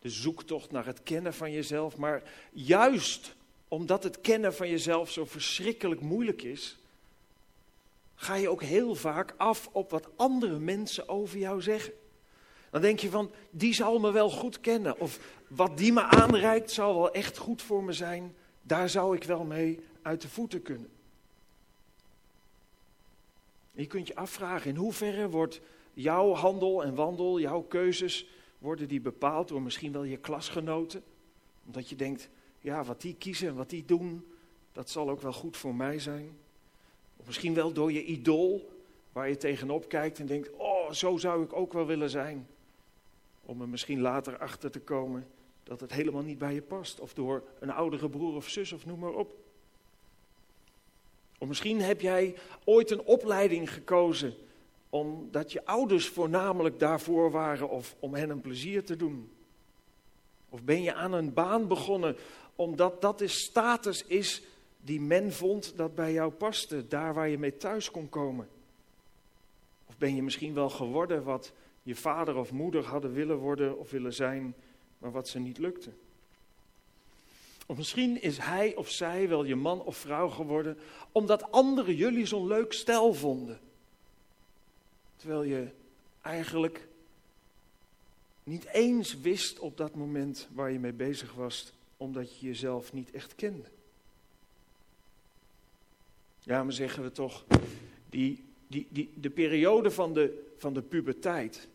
de 0.00 0.11
zoektocht 0.11 0.71
naar 0.71 0.87
het 0.87 1.03
kennen 1.03 1.35
van 1.35 1.53
jezelf, 1.53 1.97
maar 1.97 2.23
juist 2.53 3.35
omdat 3.69 4.03
het 4.03 4.21
kennen 4.21 4.55
van 4.55 4.69
jezelf 4.69 5.11
zo 5.11 5.25
verschrikkelijk 5.25 6.00
moeilijk 6.00 6.43
is, 6.43 6.76
ga 8.17 8.35
je 8.35 8.49
ook 8.49 8.63
heel 8.63 8.95
vaak 8.95 9.35
af 9.37 9.69
op 9.73 9.91
wat 9.91 10.09
andere 10.17 10.59
mensen 10.59 11.09
over 11.09 11.39
jou 11.39 11.63
zeggen. 11.63 11.93
Dan 12.71 12.81
denk 12.81 12.99
je 12.99 13.11
van, 13.11 13.31
die 13.51 13.75
zal 13.75 13.99
me 13.99 14.13
wel 14.13 14.31
goed 14.31 14.61
kennen. 14.61 15.01
Of 15.01 15.19
wat 15.49 15.79
die 15.79 15.93
me 15.93 16.03
aanreikt 16.03 16.71
zal 16.71 16.95
wel 16.95 17.13
echt 17.13 17.37
goed 17.37 17.63
voor 17.63 17.85
me 17.85 17.93
zijn. 17.93 18.35
Daar 18.63 18.89
zou 18.89 19.17
ik 19.17 19.25
wel 19.25 19.45
mee 19.45 19.81
uit 20.03 20.21
de 20.21 20.29
voeten 20.29 20.63
kunnen. 20.63 20.91
je 23.73 23.87
kunt 23.87 24.07
je 24.07 24.15
afvragen, 24.15 24.71
in 24.71 24.77
hoeverre 24.77 25.29
wordt 25.29 25.61
jouw 25.95 26.33
handel 26.33 26.85
en 26.85 26.95
wandel, 26.95 27.41
jouw 27.41 27.61
keuzes, 27.63 28.27
worden 28.59 28.89
die 28.89 29.01
bepaald 29.01 29.49
door 29.49 29.63
misschien 29.63 29.93
wel 29.93 30.05
je 30.05 30.17
klasgenoten? 30.17 31.03
Omdat 31.67 31.89
je 31.89 31.97
denkt, 31.97 32.29
ja, 32.61 32.85
wat 32.85 33.01
die 33.01 33.15
kiezen 33.15 33.49
en 33.49 33.55
wat 33.55 33.71
die 33.71 33.85
doen, 33.85 34.27
dat 34.73 34.91
zal 34.91 35.11
ook 35.11 35.21
wel 35.21 35.33
goed 35.33 35.57
voor 35.57 35.75
mij 35.75 35.99
zijn. 35.99 36.37
Of 37.17 37.27
misschien 37.27 37.55
wel 37.55 37.73
door 37.73 37.93
je 37.93 38.05
idool, 38.05 38.71
waar 39.13 39.29
je 39.29 39.37
tegenop 39.37 39.89
kijkt 39.89 40.19
en 40.19 40.27
denkt, 40.27 40.51
oh, 40.57 40.91
zo 40.93 41.17
zou 41.17 41.45
ik 41.45 41.53
ook 41.53 41.73
wel 41.73 41.87
willen 41.87 42.11
zijn. 42.11 42.47
Om 43.45 43.61
er 43.61 43.69
misschien 43.69 44.01
later 44.01 44.39
achter 44.39 44.71
te 44.71 44.81
komen 44.81 45.27
dat 45.63 45.81
het 45.81 45.93
helemaal 45.93 46.23
niet 46.23 46.39
bij 46.39 46.55
je 46.55 46.63
past. 46.63 47.01
Of 47.01 47.15
door 47.15 47.43
een 47.59 47.71
oudere 47.71 48.09
broer 48.09 48.35
of 48.35 48.49
zus 48.49 48.73
of 48.73 48.87
noem 48.87 48.99
maar 48.99 49.15
op. 49.15 49.35
Of 51.39 51.49
misschien 51.49 51.81
heb 51.81 52.01
jij 52.01 52.35
ooit 52.65 52.91
een 52.91 53.05
opleiding 53.05 53.73
gekozen 53.73 54.35
omdat 54.91 55.53
je 55.53 55.67
ouders 55.67 56.09
voornamelijk 56.09 56.79
daarvoor 56.79 57.31
waren 57.31 57.69
of 57.69 57.97
om 57.99 58.15
hen 58.15 58.31
een 58.31 58.41
plezier 58.41 58.85
te 58.85 58.97
doen. 58.97 59.31
Of 60.49 60.63
ben 60.63 60.83
je 60.83 60.95
aan 60.95 61.13
een 61.13 61.33
baan 61.33 61.69
begonnen 61.69 62.17
omdat 62.57 63.01
dat 63.01 63.19
de 63.19 63.29
status 63.29 64.05
is 64.07 64.43
die 64.87 65.00
men 65.00 65.33
vond 65.33 65.76
dat 65.76 65.95
bij 65.95 66.12
jou 66.12 66.33
paste, 66.33 66.88
daar 66.88 67.14
waar 67.14 67.28
je 67.28 67.38
mee 67.38 67.57
thuis 67.57 67.90
kon 67.90 68.09
komen. 68.09 68.49
Of 69.87 69.97
ben 69.99 70.14
je 70.14 70.23
misschien 70.23 70.55
wel 70.55 70.71
geworden 70.71 71.25
wat 71.25 71.52
je 71.83 71.95
vader 71.95 72.37
of 72.37 72.52
moeder 72.52 72.85
hadden 72.85 73.12
willen 73.12 73.37
worden 73.37 73.78
of 73.78 73.90
willen 73.90 74.14
zijn, 74.14 74.55
maar 74.99 75.11
wat 75.11 75.28
ze 75.28 75.38
niet 75.38 75.59
lukte. 75.59 75.90
Of 77.66 77.76
misschien 77.76 78.23
is 78.23 78.38
hij 78.38 78.75
of 78.75 78.90
zij 78.90 79.28
wel 79.28 79.45
je 79.45 79.55
man 79.55 79.83
of 79.83 79.97
vrouw 79.97 80.28
geworden 80.28 80.78
omdat 81.12 81.52
anderen 81.52 81.95
jullie 81.95 82.26
zo'n 82.26 82.47
leuk 82.47 82.73
stel 82.73 83.14
vonden. 83.14 83.61
Terwijl 85.16 85.43
je 85.43 85.69
eigenlijk 86.23 86.88
niet 88.43 88.66
eens 88.66 89.21
wist 89.21 89.59
op 89.59 89.76
dat 89.76 89.95
moment 89.95 90.49
waar 90.52 90.71
je 90.71 90.78
mee 90.78 90.93
bezig 90.93 91.35
was, 91.35 91.73
omdat 91.97 92.38
je 92.38 92.47
jezelf 92.47 92.93
niet 92.93 93.11
echt 93.11 93.35
kende. 93.35 93.75
Ja, 96.47 96.65
maar 96.65 96.73
zeggen 96.73 97.03
we 97.03 97.12
toch, 97.12 97.45
die, 98.11 98.45
die, 98.67 98.87
die, 98.91 99.11
de 99.15 99.31
periode 99.31 99.91
van 99.91 100.15
de, 100.15 100.53
van 100.57 100.75
de 100.75 100.83
puberteit, 100.83 101.69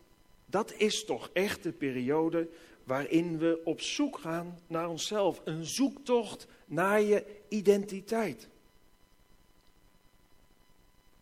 dat 0.45 0.73
is 0.77 1.05
toch 1.05 1.29
echt 1.33 1.63
de 1.63 1.71
periode 1.71 2.47
waarin 2.83 3.37
we 3.37 3.61
op 3.63 3.81
zoek 3.81 4.17
gaan 4.17 4.59
naar 4.67 4.89
onszelf. 4.89 5.41
Een 5.43 5.65
zoektocht 5.65 6.47
naar 6.65 7.01
je 7.01 7.25
identiteit. 7.47 8.47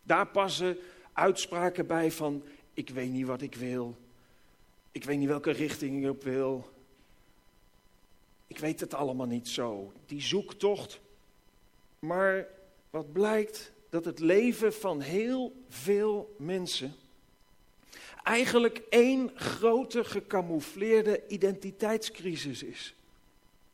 Daar 0.02 0.26
passen 0.26 0.78
uitspraken 1.12 1.86
bij 1.86 2.10
van, 2.10 2.42
ik 2.74 2.90
weet 2.90 3.10
niet 3.10 3.26
wat 3.26 3.42
ik 3.42 3.54
wil. 3.54 3.96
Ik 4.92 5.04
weet 5.04 5.18
niet 5.18 5.28
welke 5.28 5.50
richting 5.50 6.04
ik 6.04 6.10
op 6.10 6.22
wil. 6.22 6.70
Ik 8.46 8.58
weet 8.58 8.80
het 8.80 8.94
allemaal 8.94 9.26
niet 9.26 9.48
zo. 9.48 9.92
Die 10.06 10.22
zoektocht. 10.22 11.00
Maar 11.98 12.46
wat 12.90 13.12
blijkt 13.12 13.72
dat 13.88 14.04
het 14.04 14.18
leven 14.18 14.72
van 14.72 15.00
heel 15.00 15.52
veel 15.68 16.34
mensen 16.38 16.94
eigenlijk 18.22 18.82
één 18.88 19.30
grote 19.34 20.04
gecamoufleerde 20.04 21.22
identiteitscrisis 21.28 22.62
is. 22.62 22.94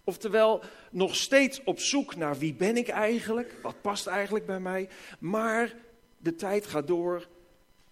Oftewel, 0.04 0.62
nog 0.90 1.16
steeds 1.16 1.61
op 1.64 1.78
zoek 1.78 2.16
naar 2.16 2.38
wie 2.38 2.54
ben 2.54 2.76
ik 2.76 2.88
eigenlijk, 2.88 3.54
wat 3.62 3.80
past 3.80 4.06
eigenlijk 4.06 4.46
bij 4.46 4.61
mij, 4.61 4.88
maar 5.18 5.75
de 6.18 6.35
tijd 6.35 6.66
gaat 6.66 6.87
door 6.87 7.28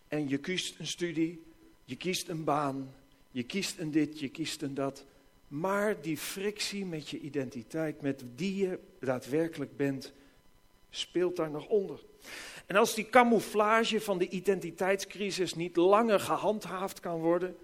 en 0.08 0.28
je 0.28 0.38
kiest 0.38 0.78
een 0.78 0.86
studie, 0.86 1.42
je 1.84 1.96
kiest 1.96 2.28
een 2.28 2.44
baan, 2.44 2.94
je 3.30 3.42
kiest 3.42 3.78
een 3.78 3.90
dit, 3.90 4.20
je 4.20 4.28
kiest 4.28 4.62
een 4.62 4.74
dat. 4.74 5.04
Maar 5.48 6.00
die 6.00 6.18
frictie 6.18 6.86
met 6.86 7.08
je 7.08 7.18
identiteit, 7.18 8.00
met 8.00 8.24
wie 8.36 8.56
je 8.56 8.78
daadwerkelijk 9.00 9.76
bent, 9.76 10.12
speelt 10.94 11.36
daar 11.36 11.50
nog 11.50 11.66
onder. 11.66 12.00
En 12.66 12.76
als 12.76 12.94
die 12.94 13.08
camouflage 13.10 14.00
van 14.00 14.18
de 14.18 14.28
identiteitscrisis 14.28 15.54
niet 15.54 15.76
langer 15.76 16.20
gehandhaafd 16.20 17.00
kan 17.00 17.20
worden, 17.20 17.56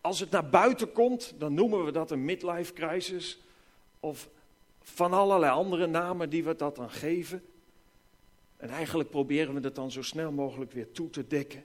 als 0.00 0.20
het 0.20 0.30
naar 0.30 0.48
buiten 0.48 0.92
komt, 0.92 1.34
dan 1.38 1.54
noemen 1.54 1.84
we 1.84 1.92
dat 1.92 2.10
een 2.10 2.24
midlife 2.24 2.72
crisis. 2.72 3.38
Of 4.00 4.28
van 4.82 5.12
allerlei 5.12 5.52
andere 5.52 5.86
namen 5.86 6.30
die 6.30 6.44
we 6.44 6.56
dat 6.56 6.76
dan 6.76 6.90
geven. 6.90 7.42
En 8.56 8.68
eigenlijk 8.68 9.10
proberen 9.10 9.54
we 9.54 9.60
het 9.60 9.74
dan 9.74 9.90
zo 9.90 10.02
snel 10.02 10.32
mogelijk 10.32 10.72
weer 10.72 10.92
toe 10.92 11.10
te 11.10 11.26
dekken. 11.26 11.64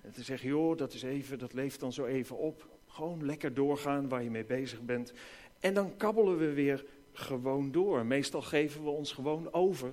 En 0.00 0.12
te 0.12 0.22
zeggen, 0.22 0.48
joh, 0.48 0.76
dat 0.76 0.92
is 0.92 1.02
even, 1.02 1.38
dat 1.38 1.52
leeft 1.52 1.80
dan 1.80 1.92
zo 1.92 2.04
even 2.04 2.38
op. 2.38 2.66
Gewoon 2.88 3.24
lekker 3.24 3.54
doorgaan 3.54 4.08
waar 4.08 4.22
je 4.22 4.30
mee 4.30 4.44
bezig 4.44 4.80
bent. 4.80 5.12
En 5.60 5.74
dan 5.74 5.96
kabbelen 5.96 6.38
we 6.38 6.52
weer 6.52 6.84
gewoon 7.12 7.72
door. 7.72 8.06
Meestal 8.06 8.42
geven 8.42 8.84
we 8.84 8.90
ons 8.90 9.12
gewoon 9.12 9.52
over 9.52 9.92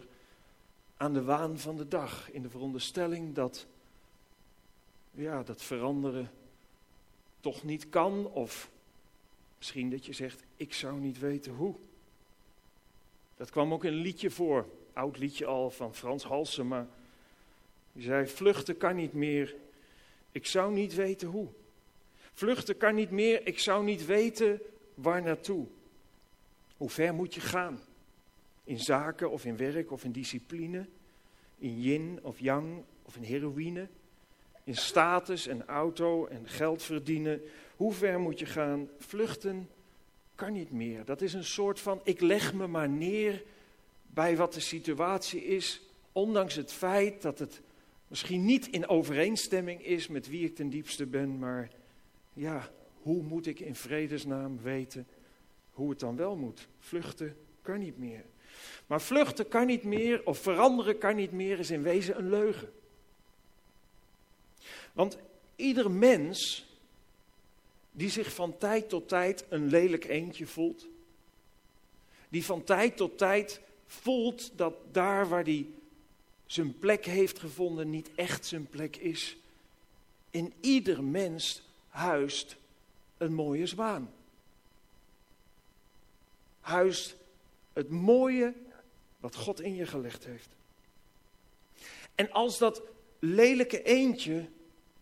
aan 0.97 1.13
de 1.13 1.23
waan 1.23 1.59
van 1.59 1.77
de 1.77 1.87
dag. 1.87 2.31
In 2.31 2.41
de 2.41 2.49
veronderstelling 2.49 3.35
dat, 3.35 3.65
ja, 5.11 5.43
dat 5.43 5.61
veranderen 5.61 6.31
toch 7.39 7.63
niet 7.63 7.89
kan. 7.89 8.25
Of 8.25 8.69
misschien 9.57 9.89
dat 9.89 10.05
je 10.05 10.13
zegt, 10.13 10.43
ik 10.55 10.73
zou 10.73 10.99
niet 10.99 11.19
weten 11.19 11.53
hoe. 11.53 11.75
Dat 13.37 13.49
kwam 13.49 13.73
ook 13.73 13.83
in 13.83 13.93
een 13.93 13.99
liedje 13.99 14.31
voor. 14.31 14.67
Oud 14.93 15.17
liedje 15.17 15.45
al 15.45 15.71
van 15.71 15.95
Frans 15.95 16.23
Halsema. 16.23 16.87
Die 17.93 18.03
zei, 18.03 18.27
vluchten 18.27 18.77
kan 18.77 18.95
niet 18.95 19.13
meer. 19.13 19.55
Ik 20.31 20.45
zou 20.45 20.73
niet 20.73 20.93
weten 20.93 21.27
hoe. 21.27 21.47
Vluchten 22.33 22.77
kan 22.77 22.95
niet 22.95 23.11
meer. 23.11 23.47
Ik 23.47 23.59
zou 23.59 23.83
niet 23.83 24.05
weten 24.05 24.61
waar 24.93 25.21
naartoe. 25.21 25.65
Hoe 26.77 26.89
ver 26.89 27.13
moet 27.13 27.33
je 27.33 27.41
gaan? 27.41 27.81
In 28.63 28.79
zaken 28.79 29.31
of 29.31 29.45
in 29.45 29.57
werk 29.57 29.91
of 29.91 30.03
in 30.03 30.11
discipline, 30.11 30.85
in 31.57 31.81
yin 31.81 32.19
of 32.21 32.39
yang 32.39 32.83
of 33.03 33.15
in 33.15 33.23
heroïne, 33.23 33.87
in 34.63 34.75
status 34.75 35.47
en 35.47 35.65
auto 35.65 36.25
en 36.25 36.47
geld 36.47 36.83
verdienen. 36.83 37.41
Hoe 37.75 37.93
ver 37.93 38.19
moet 38.19 38.39
je 38.39 38.45
gaan? 38.45 38.89
Vluchten 38.99 39.69
kan 40.35 40.53
niet 40.53 40.71
meer. 40.71 41.05
Dat 41.05 41.21
is 41.21 41.33
een 41.33 41.43
soort 41.43 41.79
van 41.79 42.01
ik 42.03 42.21
leg 42.21 42.53
me 42.53 42.67
maar 42.67 42.89
neer 42.89 43.43
bij 44.07 44.37
wat 44.37 44.53
de 44.53 44.59
situatie 44.59 45.43
is, 45.45 45.81
ondanks 46.11 46.55
het 46.55 46.71
feit 46.71 47.21
dat 47.21 47.39
het 47.39 47.61
misschien 48.07 48.45
niet 48.45 48.67
in 48.67 48.87
overeenstemming 48.87 49.85
is 49.85 50.07
met 50.07 50.29
wie 50.29 50.45
ik 50.45 50.55
ten 50.55 50.69
diepste 50.69 51.05
ben, 51.05 51.39
maar 51.39 51.69
ja, 52.33 52.69
hoe 53.01 53.23
moet 53.23 53.47
ik 53.47 53.59
in 53.59 53.75
vredesnaam 53.75 54.61
weten 54.61 55.07
hoe 55.71 55.89
het 55.89 55.99
dan 55.99 56.15
wel 56.15 56.35
moet? 56.35 56.67
Vluchten 56.79 57.35
kan 57.61 57.79
niet 57.79 57.97
meer. 57.97 58.25
Maar 58.87 59.01
vluchten 59.01 59.47
kan 59.47 59.65
niet 59.65 59.83
meer, 59.83 60.25
of 60.25 60.37
veranderen 60.37 60.97
kan 60.97 61.15
niet 61.15 61.31
meer, 61.31 61.59
is 61.59 61.71
in 61.71 61.83
wezen 61.83 62.17
een 62.17 62.29
leugen. 62.29 62.73
Want 64.93 65.17
ieder 65.55 65.91
mens 65.91 66.65
die 67.91 68.09
zich 68.09 68.33
van 68.33 68.57
tijd 68.57 68.89
tot 68.89 69.07
tijd 69.07 69.45
een 69.49 69.67
lelijk 69.67 70.05
eendje 70.05 70.47
voelt, 70.47 70.87
die 72.29 72.45
van 72.45 72.63
tijd 72.63 72.97
tot 72.97 73.17
tijd 73.17 73.61
voelt 73.85 74.51
dat 74.55 74.73
daar 74.91 75.27
waar 75.27 75.43
hij 75.43 75.67
zijn 76.45 76.79
plek 76.79 77.05
heeft 77.05 77.39
gevonden 77.39 77.89
niet 77.89 78.09
echt 78.15 78.45
zijn 78.45 78.67
plek 78.67 78.95
is, 78.95 79.37
in 80.29 80.53
ieder 80.59 81.03
mens 81.03 81.61
huist 81.89 82.55
een 83.17 83.33
mooie 83.33 83.67
zwaan. 83.67 84.13
Huist 86.59 87.15
het 87.73 87.89
mooie 87.89 88.53
wat 89.19 89.35
God 89.35 89.61
in 89.61 89.75
je 89.75 89.85
gelegd 89.85 90.25
heeft. 90.25 90.49
En 92.15 92.31
als 92.31 92.57
dat 92.57 92.81
lelijke 93.19 93.83
eendje, 93.83 94.45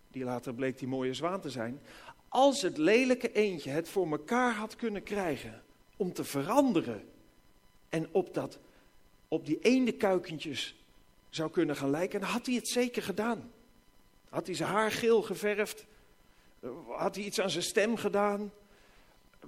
die 0.07 0.23
later 0.23 0.53
bleek 0.53 0.77
die 0.77 0.87
mooie 0.87 1.13
zwaan 1.13 1.41
te 1.41 1.49
zijn, 1.49 1.81
als 2.27 2.61
het 2.61 2.77
lelijke 2.77 3.31
eendje 3.31 3.69
het 3.69 3.89
voor 3.89 4.11
elkaar 4.11 4.53
had 4.53 4.75
kunnen 4.75 5.03
krijgen 5.03 5.63
om 5.97 6.13
te 6.13 6.23
veranderen 6.23 7.09
en 7.89 8.07
op, 8.11 8.33
dat, 8.33 8.59
op 9.27 9.45
die 9.45 9.59
eendekuikentjes 9.59 10.75
zou 11.29 11.51
kunnen 11.51 11.75
gaan 11.75 11.89
lijken, 11.89 12.21
had 12.21 12.45
hij 12.45 12.55
het 12.55 12.67
zeker 12.67 13.03
gedaan. 13.03 13.51
Had 14.29 14.45
hij 14.45 14.55
zijn 14.55 14.69
haar 14.69 14.91
geel 14.91 15.21
geverfd? 15.21 15.85
Had 16.87 17.15
hij 17.15 17.23
iets 17.23 17.39
aan 17.39 17.49
zijn 17.49 17.63
stem 17.63 17.95
gedaan? 17.95 18.51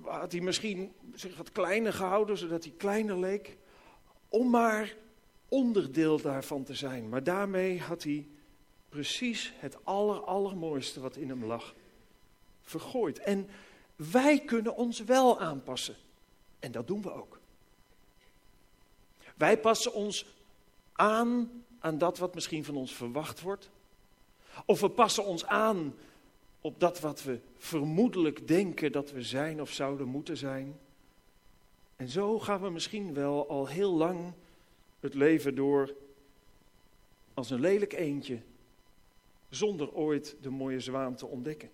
Had 0.01 0.31
hij 0.31 0.41
misschien 0.41 0.93
zich 1.13 1.37
wat 1.37 1.51
kleiner 1.51 1.93
gehouden, 1.93 2.37
zodat 2.37 2.63
hij 2.63 2.73
kleiner 2.77 3.19
leek? 3.19 3.57
om 4.33 4.49
maar 4.49 4.95
onderdeel 5.47 6.21
daarvan 6.21 6.63
te 6.63 6.73
zijn. 6.73 7.09
Maar 7.09 7.23
daarmee 7.23 7.81
had 7.81 8.03
hij 8.03 8.27
precies 8.89 9.53
het 9.55 9.85
aller, 9.85 10.23
allermooiste 10.23 10.99
wat 10.99 11.15
in 11.15 11.29
hem 11.29 11.45
lag 11.45 11.73
vergooid. 12.61 13.19
En 13.19 13.49
wij 13.95 14.39
kunnen 14.39 14.75
ons 14.75 14.99
wel 14.99 15.39
aanpassen. 15.39 15.95
En 16.59 16.71
dat 16.71 16.87
doen 16.87 17.01
we 17.01 17.11
ook. 17.11 17.39
Wij 19.35 19.59
passen 19.59 19.93
ons 19.93 20.25
aan 20.93 21.63
aan 21.79 21.97
dat 21.97 22.17
wat 22.17 22.33
misschien 22.33 22.63
van 22.63 22.75
ons 22.75 22.93
verwacht 22.95 23.41
wordt. 23.41 23.69
Of 24.65 24.79
we 24.79 24.89
passen 24.89 25.25
ons 25.25 25.45
aan 25.45 25.95
op 26.63 26.79
dat 26.79 26.99
wat 26.99 27.23
we 27.23 27.39
vermoedelijk 27.57 28.47
denken 28.47 28.91
dat 28.91 29.11
we 29.11 29.21
zijn 29.21 29.61
of 29.61 29.71
zouden 29.71 30.07
moeten 30.07 30.37
zijn. 30.37 30.79
En 31.95 32.09
zo 32.09 32.39
gaan 32.39 32.61
we 32.61 32.69
misschien 32.69 33.13
wel 33.13 33.49
al 33.49 33.67
heel 33.67 33.93
lang 33.93 34.33
het 34.99 35.13
leven 35.13 35.55
door 35.55 35.95
als 37.33 37.49
een 37.49 37.59
lelijk 37.59 37.93
eendje, 37.93 38.39
zonder 39.49 39.93
ooit 39.93 40.35
de 40.41 40.49
mooie 40.49 40.79
zwaan 40.79 41.15
te 41.15 41.25
ontdekken. 41.25 41.69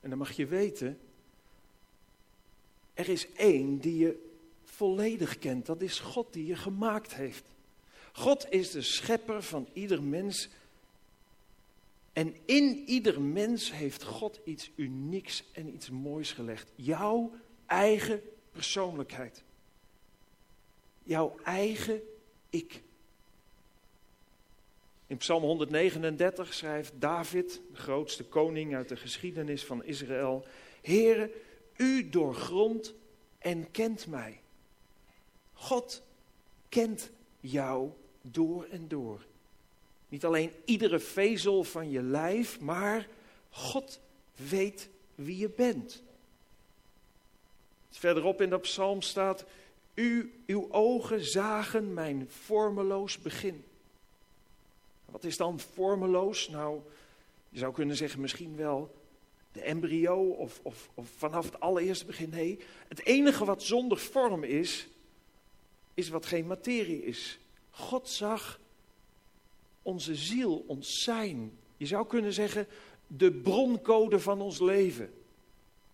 En 0.00 0.08
dan 0.08 0.18
mag 0.18 0.32
je 0.32 0.46
weten, 0.46 0.98
er 2.94 3.08
is 3.08 3.32
één 3.32 3.78
die 3.78 3.98
je 3.98 4.28
volledig 4.64 5.38
kent. 5.38 5.66
Dat 5.66 5.80
is 5.80 6.00
God 6.00 6.32
die 6.32 6.46
je 6.46 6.56
gemaakt 6.56 7.14
heeft. 7.14 7.55
God 8.16 8.46
is 8.50 8.70
de 8.70 8.82
schepper 8.82 9.42
van 9.42 9.68
ieder 9.72 10.02
mens. 10.02 10.48
En 12.12 12.36
in 12.44 12.84
ieder 12.86 13.20
mens 13.20 13.72
heeft 13.72 14.02
God 14.02 14.40
iets 14.44 14.70
unieks 14.74 15.44
en 15.52 15.74
iets 15.74 15.90
moois 15.90 16.32
gelegd. 16.32 16.70
Jouw 16.74 17.32
eigen 17.66 18.22
persoonlijkheid. 18.52 19.42
Jouw 21.02 21.36
eigen 21.44 22.02
ik. 22.50 22.82
In 25.06 25.16
Psalm 25.16 25.42
139 25.42 26.54
schrijft 26.54 26.92
David, 26.98 27.60
de 27.72 27.78
grootste 27.78 28.24
koning 28.24 28.74
uit 28.74 28.88
de 28.88 28.96
geschiedenis 28.96 29.64
van 29.64 29.84
Israël: 29.84 30.46
Heere, 30.82 31.30
u 31.76 32.08
doorgrondt 32.08 32.94
en 33.38 33.70
kent 33.70 34.06
mij. 34.06 34.40
God 35.52 36.02
kent 36.68 37.10
jou 37.40 37.92
door 38.30 38.66
en 38.70 38.88
door. 38.88 39.20
Niet 40.08 40.24
alleen 40.24 40.52
iedere 40.64 40.98
vezel 40.98 41.64
van 41.64 41.90
je 41.90 42.02
lijf, 42.02 42.60
maar 42.60 43.08
God 43.50 44.00
weet 44.34 44.88
wie 45.14 45.36
je 45.36 45.48
bent. 45.48 46.02
Verderop 47.90 48.40
in 48.40 48.50
dat 48.50 48.60
psalm 48.60 49.02
staat, 49.02 49.44
u, 49.94 50.32
uw 50.46 50.68
ogen 50.70 51.24
zagen 51.24 51.94
mijn 51.94 52.28
vormeloos 52.30 53.18
begin. 53.18 53.64
Wat 55.04 55.24
is 55.24 55.36
dan 55.36 55.60
vormeloos? 55.60 56.48
Nou, 56.48 56.80
je 57.48 57.58
zou 57.58 57.72
kunnen 57.72 57.96
zeggen 57.96 58.20
misschien 58.20 58.56
wel 58.56 58.94
de 59.52 59.60
embryo 59.60 60.16
of, 60.16 60.60
of, 60.62 60.88
of 60.94 61.08
vanaf 61.16 61.44
het 61.44 61.60
allereerste 61.60 62.04
begin. 62.04 62.30
Nee, 62.30 62.58
het 62.88 63.04
enige 63.04 63.44
wat 63.44 63.62
zonder 63.62 63.98
vorm 63.98 64.44
is, 64.44 64.88
is 65.94 66.08
wat 66.08 66.26
geen 66.26 66.46
materie 66.46 67.04
is. 67.04 67.38
God 67.76 68.08
zag 68.08 68.60
onze 69.82 70.14
ziel, 70.14 70.64
ons 70.66 71.02
zijn. 71.02 71.58
Je 71.76 71.86
zou 71.86 72.06
kunnen 72.06 72.32
zeggen 72.32 72.66
de 73.06 73.32
broncode 73.32 74.20
van 74.20 74.40
ons 74.40 74.60
leven. 74.60 75.12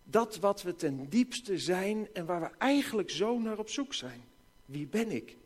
Dat 0.05 0.37
wat 0.37 0.63
we 0.63 0.77
ten 0.77 1.09
diepste 1.09 1.59
zijn 1.59 2.09
en 2.13 2.27
waar 2.27 2.41
we 2.41 2.51
eigenlijk 2.59 3.11
zo 3.11 3.39
naar 3.39 3.59
op 3.59 3.69
zoek 3.69 3.95
zijn. 3.95 4.25
Wie 4.65 4.87
ben 4.87 5.11
ik? 5.11 5.37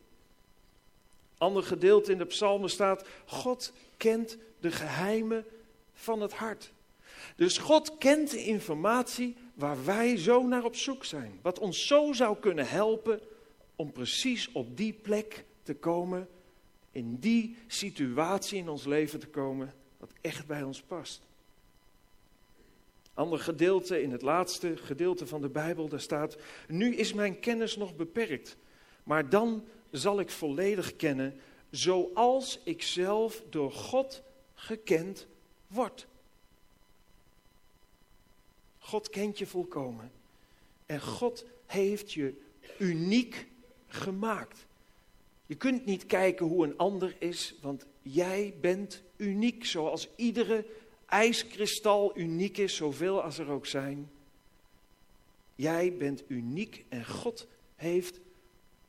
Ander 1.38 1.62
gedeelte 1.62 2.12
in 2.12 2.19
de 2.19 2.25
psalmen 2.25 2.71
staat, 2.71 3.07
God 3.26 3.73
kent 3.97 4.37
de 4.61 4.71
geheimen 4.71 5.45
van 5.93 6.21
het 6.21 6.33
hart. 6.33 6.73
Dus 7.37 7.59
God 7.59 7.99
kent 7.99 8.31
de 8.31 8.45
informatie 8.45 9.37
waar 9.55 9.85
wij 9.85 10.16
zo 10.16 10.47
naar 10.47 10.64
op 10.64 10.76
zoek 10.76 11.05
zijn. 11.05 11.38
Wat 11.43 11.59
ons 11.59 11.87
zo 11.87 12.12
zou 12.12 12.37
kunnen 12.38 12.69
helpen 12.69 13.21
om 13.76 13.93
precies 13.93 14.52
op 14.52 14.76
die 14.76 14.93
plek 14.93 15.45
te 15.67 15.75
komen, 15.75 16.29
in 16.93 17.17
die 17.17 17.57
situatie 17.67 18.59
in 18.59 18.69
ons 18.69 18.85
leven 18.85 19.21
te 19.21 19.27
komen, 19.27 19.75
wat 19.99 20.13
echt 20.21 20.47
bij 20.47 20.63
ons 20.63 20.83
past. 20.83 21.23
Ander 23.15 23.39
gedeelte, 23.39 24.03
in 24.03 24.13
het 24.13 24.23
laatste 24.23 24.77
gedeelte 24.77 25.27
van 25.27 25.41
de 25.41 25.49
Bijbel, 25.49 25.89
daar 25.89 26.01
staat, 26.01 26.37
nu 26.69 26.95
is 26.95 27.13
mijn 27.13 27.41
kennis 27.41 27.77
nog 27.77 27.97
beperkt, 27.97 28.57
maar 29.05 29.29
dan 29.29 29.65
zal 29.91 30.21
ik 30.21 30.31
volledig 30.31 30.97
kennen, 30.97 31.41
zoals 31.71 32.61
ik 32.65 32.83
zelf 32.83 33.43
door 33.51 33.73
God 33.73 34.23
gekend 34.55 35.27
word. 35.67 36.07
God 38.79 39.09
kent 39.09 39.39
je 39.39 39.47
volkomen. 39.47 40.11
En 40.87 41.01
God 41.01 41.45
heeft 41.67 42.13
je 42.13 42.35
uniek 42.79 43.47
gemaakt. 43.89 44.67
Je 45.47 45.55
kunt 45.55 45.85
niet 45.85 46.07
kijken 46.07 46.47
hoe 46.47 46.65
een 46.65 46.79
ander 46.79 47.17
is, 47.19 47.55
want 47.61 47.87
jij 48.02 48.54
bent 48.61 49.02
uniek, 49.17 49.65
zoals 49.65 50.09
iedere 50.17 50.67
ijskristal 51.06 52.19
uniek 52.19 52.59
is, 52.59 52.76
zoveel 52.76 53.23
als 53.23 53.39
er 53.39 53.49
ook 53.49 53.67
zijn. 53.67 54.11
Jij 55.54 55.97
bent 55.97 56.23
uniek 56.26 56.85
en 56.89 57.06
God 57.06 57.47
heeft 57.76 58.21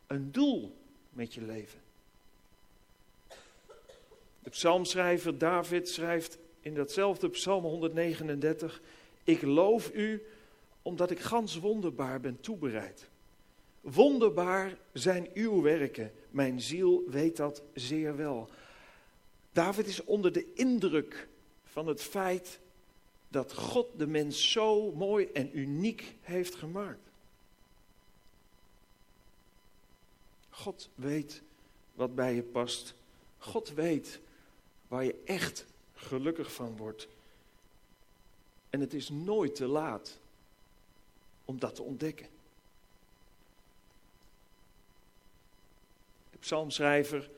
een 0.07 0.31
doel 0.31 0.75
met 1.09 1.33
je 1.33 1.41
leven. 1.41 1.79
De 4.39 4.49
psalmschrijver 4.49 5.37
David 5.37 5.89
schrijft 5.89 6.37
in 6.61 6.73
datzelfde 6.73 7.29
psalm 7.29 7.63
139, 7.63 8.81
ik 9.23 9.41
loof 9.41 9.93
u 9.93 10.25
omdat 10.81 11.11
ik 11.11 11.19
gans 11.19 11.59
wonderbaar 11.59 12.19
ben 12.19 12.39
toebereid. 12.39 13.09
Wonderbaar 13.93 14.77
zijn 14.93 15.29
uw 15.33 15.61
werken, 15.61 16.11
mijn 16.29 16.61
ziel 16.61 17.03
weet 17.09 17.37
dat 17.37 17.61
zeer 17.73 18.15
wel. 18.15 18.49
David 19.51 19.87
is 19.87 20.03
onder 20.03 20.31
de 20.31 20.53
indruk 20.53 21.27
van 21.63 21.87
het 21.87 22.01
feit 22.01 22.59
dat 23.27 23.53
God 23.53 23.87
de 23.97 24.07
mens 24.07 24.51
zo 24.51 24.91
mooi 24.91 25.29
en 25.33 25.57
uniek 25.57 26.15
heeft 26.21 26.55
gemaakt. 26.55 27.09
God 30.49 30.89
weet 30.95 31.41
wat 31.93 32.15
bij 32.15 32.35
je 32.35 32.43
past. 32.43 32.93
God 33.37 33.73
weet 33.73 34.19
waar 34.87 35.03
je 35.03 35.21
echt 35.25 35.65
gelukkig 35.93 36.53
van 36.53 36.77
wordt. 36.77 37.07
En 38.69 38.79
het 38.79 38.93
is 38.93 39.09
nooit 39.09 39.55
te 39.55 39.67
laat 39.67 40.19
om 41.45 41.59
dat 41.59 41.75
te 41.75 41.83
ontdekken. 41.83 42.36
Psalmschrijver 46.47 47.29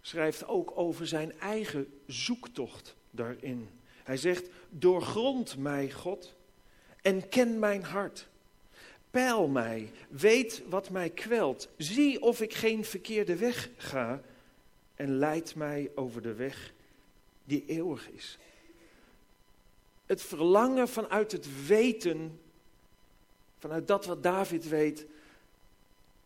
schrijft 0.00 0.46
ook 0.46 0.72
over 0.74 1.06
zijn 1.06 1.38
eigen 1.40 2.00
zoektocht 2.06 2.94
daarin. 3.10 3.68
Hij 4.04 4.16
zegt, 4.16 4.48
doorgrond 4.68 5.56
mij, 5.56 5.90
God, 5.90 6.34
en 7.02 7.28
ken 7.28 7.58
mijn 7.58 7.82
hart. 7.82 8.28
Peil 9.10 9.48
mij, 9.48 9.90
weet 10.08 10.62
wat 10.68 10.90
mij 10.90 11.10
kwelt. 11.10 11.68
Zie 11.76 12.22
of 12.22 12.40
ik 12.40 12.54
geen 12.54 12.84
verkeerde 12.84 13.36
weg 13.36 13.70
ga 13.76 14.22
en 14.94 15.18
leid 15.18 15.54
mij 15.54 15.90
over 15.94 16.22
de 16.22 16.34
weg 16.34 16.72
die 17.44 17.64
eeuwig 17.66 18.10
is. 18.10 18.38
Het 20.06 20.22
verlangen 20.22 20.88
vanuit 20.88 21.32
het 21.32 21.66
weten, 21.66 22.40
vanuit 23.58 23.86
dat 23.86 24.06
wat 24.06 24.22
David 24.22 24.68
weet, 24.68 25.06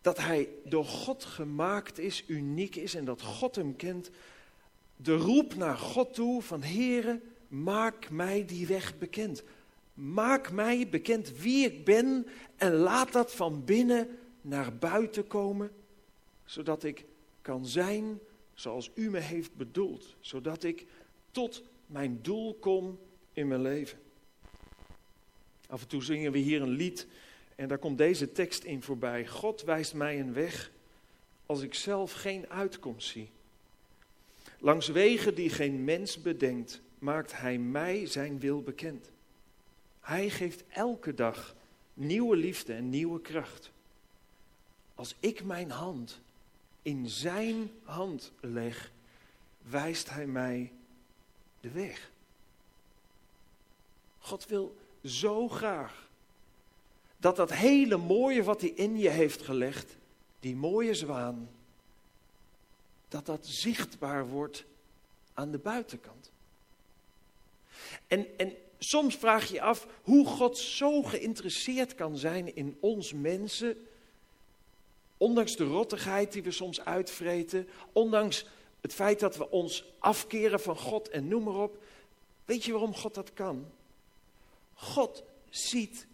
dat 0.01 0.19
hij 0.19 0.49
door 0.65 0.85
God 0.85 1.25
gemaakt 1.25 1.99
is, 1.99 2.25
uniek 2.27 2.77
is 2.77 2.95
en 2.95 3.05
dat 3.05 3.23
God 3.23 3.57
hem 3.57 3.77
kent. 3.77 4.11
De 4.97 5.17
roep 5.17 5.55
naar 5.55 5.79
God 5.79 6.15
toe 6.15 6.43
van 6.43 6.63
Heere, 6.63 7.21
maak 7.49 8.11
mij 8.11 8.45
die 8.45 8.67
weg 8.67 8.99
bekend. 8.99 9.43
Maak 9.95 10.51
mij 10.51 10.89
bekend 10.89 11.39
wie 11.39 11.65
ik 11.65 11.85
ben 11.85 12.27
en 12.57 12.73
laat 12.73 13.13
dat 13.13 13.35
van 13.35 13.65
binnen 13.65 14.19
naar 14.41 14.77
buiten 14.77 15.27
komen, 15.27 15.71
zodat 16.45 16.85
ik 16.85 17.05
kan 17.43 17.67
zijn 17.67 18.21
zoals 18.55 18.91
u 18.95 19.11
me 19.11 19.19
heeft 19.19 19.55
bedoeld, 19.55 20.17
zodat 20.21 20.63
ik 20.63 20.87
tot 21.31 21.63
mijn 21.87 22.19
doel 22.23 22.55
kom 22.55 22.99
in 23.33 23.49
mijn 23.49 23.63
leven. 23.63 23.99
Af 25.67 25.83
en 25.83 25.89
toe 25.89 26.03
zingen 26.03 26.33
we 26.33 26.39
hier 26.39 26.63
een 26.63 26.69
lied 26.69 27.07
en 27.61 27.69
daar 27.69 27.79
komt 27.79 27.99
deze 27.99 28.33
tekst 28.33 28.65
in 28.65 28.83
voorbij. 28.83 29.27
God 29.27 29.63
wijst 29.63 29.95
mij 29.95 30.21
een 30.21 30.33
weg 30.33 30.71
als 31.47 31.63
ik 31.63 31.75
zelf 31.75 32.13
geen 32.13 32.49
uitkomst 32.49 33.09
zie. 33.09 33.31
Langs 34.59 34.89
wegen 34.89 35.35
die 35.35 35.51
geen 35.51 35.85
mens 35.85 36.23
bedenkt, 36.23 36.81
maakt 36.99 37.37
Hij 37.37 37.59
mij 37.59 38.07
zijn 38.07 38.39
wil 38.39 38.63
bekend. 38.63 39.11
Hij 40.01 40.31
geeft 40.31 40.65
elke 40.69 41.15
dag 41.15 41.55
nieuwe 41.95 42.37
liefde 42.37 42.73
en 42.73 42.91
nieuwe 42.91 43.21
kracht. 43.21 43.71
Als 44.95 45.15
ik 45.19 45.45
mijn 45.45 45.71
hand 45.71 46.21
in 46.83 47.09
Zijn 47.09 47.71
hand 47.83 48.33
leg, 48.41 48.93
wijst 49.63 50.11
Hij 50.11 50.27
mij 50.27 50.73
de 51.61 51.71
weg. 51.71 52.11
God 54.19 54.47
wil 54.47 54.77
zo 55.03 55.49
graag 55.49 56.09
dat 57.21 57.37
dat 57.37 57.53
hele 57.53 57.97
mooie 57.97 58.43
wat 58.43 58.61
hij 58.61 58.71
in 58.71 58.99
je 58.99 59.09
heeft 59.09 59.43
gelegd, 59.43 59.97
die 60.41 60.57
mooie 60.57 60.95
zwaan, 60.95 61.51
dat 63.09 63.27
dat 63.27 63.47
zichtbaar 63.47 64.29
wordt 64.29 64.65
aan 65.35 65.51
de 65.51 65.59
buitenkant. 65.59 66.31
En, 68.07 68.39
en 68.39 68.57
soms 68.79 69.17
vraag 69.17 69.49
je 69.49 69.55
je 69.55 69.61
af 69.61 69.87
hoe 70.03 70.27
God 70.27 70.59
zo 70.59 71.03
geïnteresseerd 71.03 71.95
kan 71.95 72.17
zijn 72.17 72.57
in 72.57 72.77
ons 72.81 73.13
mensen, 73.13 73.87
ondanks 75.17 75.57
de 75.57 75.65
rottigheid 75.65 76.33
die 76.33 76.43
we 76.43 76.51
soms 76.51 76.81
uitvreten, 76.85 77.69
ondanks 77.93 78.47
het 78.81 78.95
feit 78.95 79.21
dat 79.21 79.37
we 79.37 79.51
ons 79.51 79.85
afkeren 79.99 80.61
van 80.61 80.77
God 80.77 81.09
en 81.09 81.29
noem 81.29 81.43
maar 81.43 81.63
op. 81.63 81.83
Weet 82.45 82.65
je 82.65 82.73
waarom 82.73 82.95
God 82.95 83.15
dat 83.15 83.33
kan? 83.33 83.67
God 84.75 85.23
ziet 85.51 86.07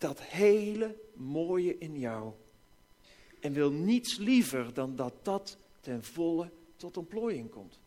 dat 0.00 0.20
hele 0.20 0.96
mooie 1.14 1.78
in 1.78 1.98
jou. 1.98 2.32
En 3.40 3.52
wil 3.52 3.70
niets 3.70 4.16
liever 4.16 4.74
dan 4.74 4.96
dat 4.96 5.14
dat 5.22 5.56
ten 5.80 6.04
volle 6.04 6.50
tot 6.76 6.96
ontplooiing 6.96 7.50
komt. 7.50 7.78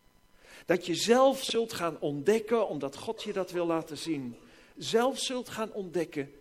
Dat 0.66 0.86
je 0.86 0.96
zelf 0.96 1.44
zult 1.44 1.74
gaan 1.74 2.00
ontdekken, 2.00 2.68
omdat 2.68 2.98
God 2.98 3.24
je 3.24 3.34
dat 3.34 3.52
wil 3.52 3.66
laten 3.66 3.98
zien. 3.98 4.36
Zelf 4.78 5.20
zult 5.20 5.50
gaan 5.50 5.72
ontdekken 5.72 6.32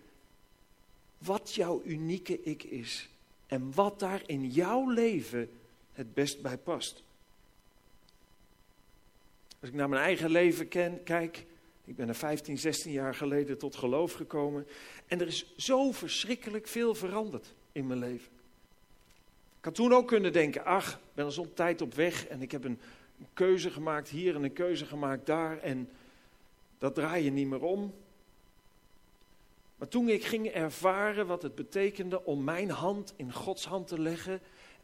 wat 1.18 1.54
jouw 1.54 1.82
unieke 1.84 2.42
ik 2.42 2.62
is. 2.62 3.08
En 3.46 3.74
wat 3.74 3.98
daar 3.98 4.22
in 4.26 4.50
jouw 4.50 4.90
leven 4.90 5.50
het 5.92 6.14
best 6.14 6.42
bij 6.42 6.58
past. 6.58 7.02
Als 9.60 9.70
ik 9.70 9.76
naar 9.76 9.88
mijn 9.88 10.02
eigen 10.02 10.30
leven 10.30 10.68
kijk, 11.04 11.44
ik 11.84 11.96
ben 11.96 12.08
er 12.08 12.14
15, 12.14 12.58
16 12.58 12.92
jaar 12.92 13.14
geleden 13.14 13.58
tot 13.58 13.76
geloof 13.76 14.12
gekomen. 14.12 14.66
En 15.06 15.20
er 15.20 15.26
is 15.26 15.54
zo 15.56 15.92
verschrikkelijk 15.92 16.66
veel 16.66 16.94
veranderd 16.94 17.54
in 17.72 17.86
mijn 17.86 17.98
leven. 17.98 18.30
Ik 19.58 19.64
had 19.64 19.74
toen 19.74 19.92
ook 19.92 20.08
kunnen 20.08 20.32
denken, 20.32 20.64
ach, 20.64 20.92
ik 20.92 21.14
ben 21.14 21.24
al 21.24 21.30
zo'n 21.30 21.54
tijd 21.54 21.80
op 21.80 21.94
weg 21.94 22.26
en 22.26 22.42
ik 22.42 22.50
heb 22.50 22.64
een, 22.64 22.78
een 23.18 23.26
keuze 23.34 23.70
gemaakt 23.70 24.08
hier 24.08 24.34
en 24.34 24.42
een 24.42 24.52
keuze 24.52 24.86
gemaakt 24.86 25.26
daar 25.26 25.58
en 25.58 25.88
dat 26.78 26.94
draai 26.94 27.24
je 27.24 27.30
niet 27.30 27.46
meer 27.46 27.62
om. 27.62 27.94
Maar 29.76 29.88
toen 29.88 30.08
ik 30.08 30.24
ging 30.24 30.46
ervaren 30.46 31.26
wat 31.26 31.42
het 31.42 31.54
betekende 31.54 32.24
om 32.24 32.44
mijn 32.44 32.70
hand 32.70 33.12
in 33.16 33.32
Gods 33.32 33.64
hand 33.64 33.88
te 33.88 34.00
leggen 34.00 34.40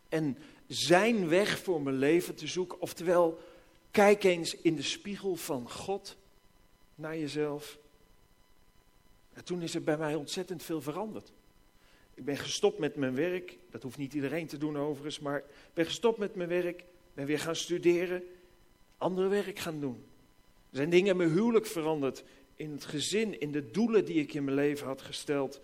en 0.09 0.39
zijn 0.67 1.29
weg 1.29 1.59
voor 1.59 1.83
mijn 1.83 1.97
leven 1.97 2.35
te 2.35 2.47
zoeken, 2.47 2.81
oftewel, 2.81 3.39
kijk 3.91 4.25
eens 4.25 4.57
in 4.57 4.77
de 4.77 4.83
spiegel 4.83 5.37
van 5.37 5.71
God 5.71 6.17
naar 6.99 7.19
jezelf. 7.19 7.79
En 9.33 9.45
toen 9.45 9.63
is 9.63 9.75
er 9.75 9.83
bij 9.83 9.97
mij 9.97 10.15
ontzettend 10.15 10.63
veel 10.63 10.81
veranderd. 10.81 11.33
Ik 12.15 12.25
ben 12.25 12.37
gestopt 12.37 12.79
met 12.79 12.97
mijn 12.97 13.15
werk. 13.15 13.59
Dat 13.71 13.83
hoeft 13.83 13.99
niet 13.99 14.15
iedereen 14.15 14.47
te 14.47 14.59
doen 14.59 14.79
overigens. 14.79 15.19
Maar 15.19 15.39
ik 15.39 15.75
ben 15.75 15.85
gestopt 15.85 16.19
met 16.19 16.35
mijn 16.35 16.49
werk. 16.49 16.85
Ben 17.15 17.27
weer 17.27 17.39
gaan 17.39 17.57
studeren. 17.57 18.23
Andere 18.97 19.29
werk 19.29 19.59
gaan 19.59 19.81
doen. 19.81 20.05
Er 20.71 20.77
zijn 20.77 20.91
dingen 20.91 21.11
in 21.11 21.17
mijn 21.17 21.31
huwelijk 21.31 21.67
veranderd. 21.67 22.25
In 22.57 22.71
het 22.71 22.85
gezin. 22.85 23.41
In 23.41 23.53
de 23.53 23.71
doelen 23.71 24.05
die 24.05 24.21
ik 24.21 24.35
in 24.35 24.45
mijn 24.45 24.57
leven 24.57 24.87
had 24.87 25.03
gesteld. 25.03 25.61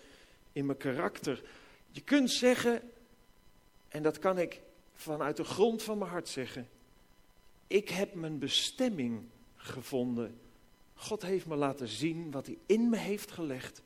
In 0.52 0.66
mijn 0.66 0.78
karakter. 0.78 1.42
Je 1.90 2.00
kunt 2.00 2.30
zeggen. 2.30 2.82
En 3.88 4.02
dat 4.02 4.18
kan 4.18 4.38
ik 4.38 4.60
vanuit 4.94 5.36
de 5.36 5.44
grond 5.44 5.82
van 5.82 5.98
mijn 5.98 6.10
hart 6.10 6.28
zeggen. 6.28 6.68
Ik 7.66 7.88
heb 7.88 8.14
mijn 8.14 8.38
bestemming 8.38 9.24
gevonden. 9.56 10.38
God 11.04 11.22
heeft 11.22 11.46
me 11.46 11.56
laten 11.56 11.88
zien 11.88 12.30
wat 12.30 12.46
hij 12.46 12.56
in 12.66 12.88
me 12.88 12.96
heeft 12.96 13.30
gelegd. 13.30 13.82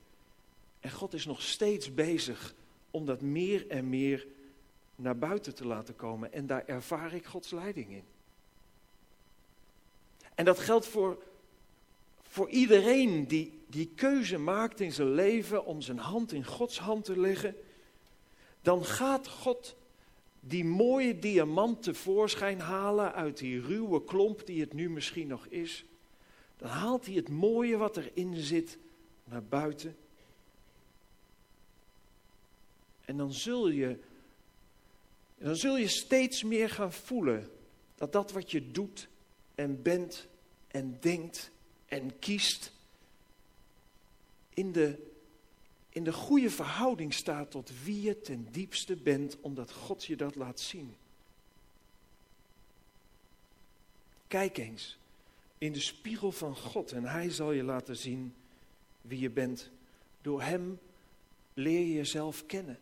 En 0.80 0.90
God 0.90 1.12
is 1.12 1.26
nog 1.26 1.42
steeds 1.42 1.94
bezig 1.94 2.54
om 2.90 3.06
dat 3.06 3.20
meer 3.20 3.68
en 3.68 3.88
meer 3.88 4.26
naar 4.96 5.18
buiten 5.18 5.54
te 5.54 5.66
laten 5.66 5.96
komen. 5.96 6.32
En 6.32 6.46
daar 6.46 6.66
ervaar 6.66 7.14
ik 7.14 7.26
Gods 7.26 7.50
leiding 7.50 7.90
in. 7.90 8.02
En 10.34 10.44
dat 10.44 10.58
geldt 10.58 10.86
voor, 10.86 11.22
voor 12.22 12.48
iedereen 12.48 13.26
die 13.26 13.58
die 13.66 13.90
keuze 13.94 14.38
maakt 14.38 14.80
in 14.80 14.92
zijn 14.92 15.10
leven 15.12 15.64
om 15.64 15.80
zijn 15.80 15.98
hand 15.98 16.32
in 16.32 16.44
Gods 16.44 16.78
hand 16.78 17.04
te 17.04 17.20
leggen. 17.20 17.56
Dan 18.62 18.84
gaat 18.84 19.28
God 19.28 19.76
die 20.40 20.64
mooie 20.64 21.18
diamant 21.18 21.82
tevoorschijn 21.82 22.60
halen 22.60 23.12
uit 23.12 23.38
die 23.38 23.60
ruwe 23.60 24.04
klomp 24.04 24.46
die 24.46 24.60
het 24.60 24.72
nu 24.72 24.90
misschien 24.90 25.26
nog 25.26 25.46
is. 25.46 25.84
Dan 26.58 26.68
haalt 26.68 27.06
hij 27.06 27.14
het 27.14 27.28
mooie 27.28 27.76
wat 27.76 27.96
erin 27.96 28.36
zit 28.36 28.78
naar 29.24 29.44
buiten. 29.44 29.96
En 33.04 33.16
dan 33.16 33.32
zul 33.32 33.68
je, 33.68 33.98
dan 35.38 35.56
zul 35.56 35.76
je 35.76 35.88
steeds 35.88 36.42
meer 36.42 36.70
gaan 36.70 36.92
voelen 36.92 37.50
dat 37.94 38.12
dat 38.12 38.32
wat 38.32 38.50
je 38.50 38.70
doet 38.70 39.08
en 39.54 39.82
bent 39.82 40.26
en 40.68 40.96
denkt 41.00 41.50
en 41.86 42.18
kiest 42.18 42.72
in 44.54 44.72
de, 44.72 45.12
in 45.88 46.04
de 46.04 46.12
goede 46.12 46.50
verhouding 46.50 47.14
staat 47.14 47.50
tot 47.50 47.70
wie 47.82 48.02
je 48.02 48.20
ten 48.20 48.48
diepste 48.50 48.96
bent, 48.96 49.40
omdat 49.40 49.72
God 49.72 50.04
je 50.04 50.16
dat 50.16 50.34
laat 50.34 50.60
zien. 50.60 50.96
Kijk 54.26 54.58
eens 54.58 54.98
in 55.58 55.72
de 55.72 55.80
spiegel 55.80 56.32
van 56.32 56.56
God 56.56 56.92
en 56.92 57.04
Hij 57.04 57.30
zal 57.30 57.52
je 57.52 57.62
laten 57.62 57.96
zien 57.96 58.34
wie 59.00 59.20
je 59.20 59.30
bent. 59.30 59.70
Door 60.22 60.42
Hem 60.42 60.78
leer 61.54 61.80
je 61.80 61.92
jezelf 61.92 62.46
kennen. 62.46 62.78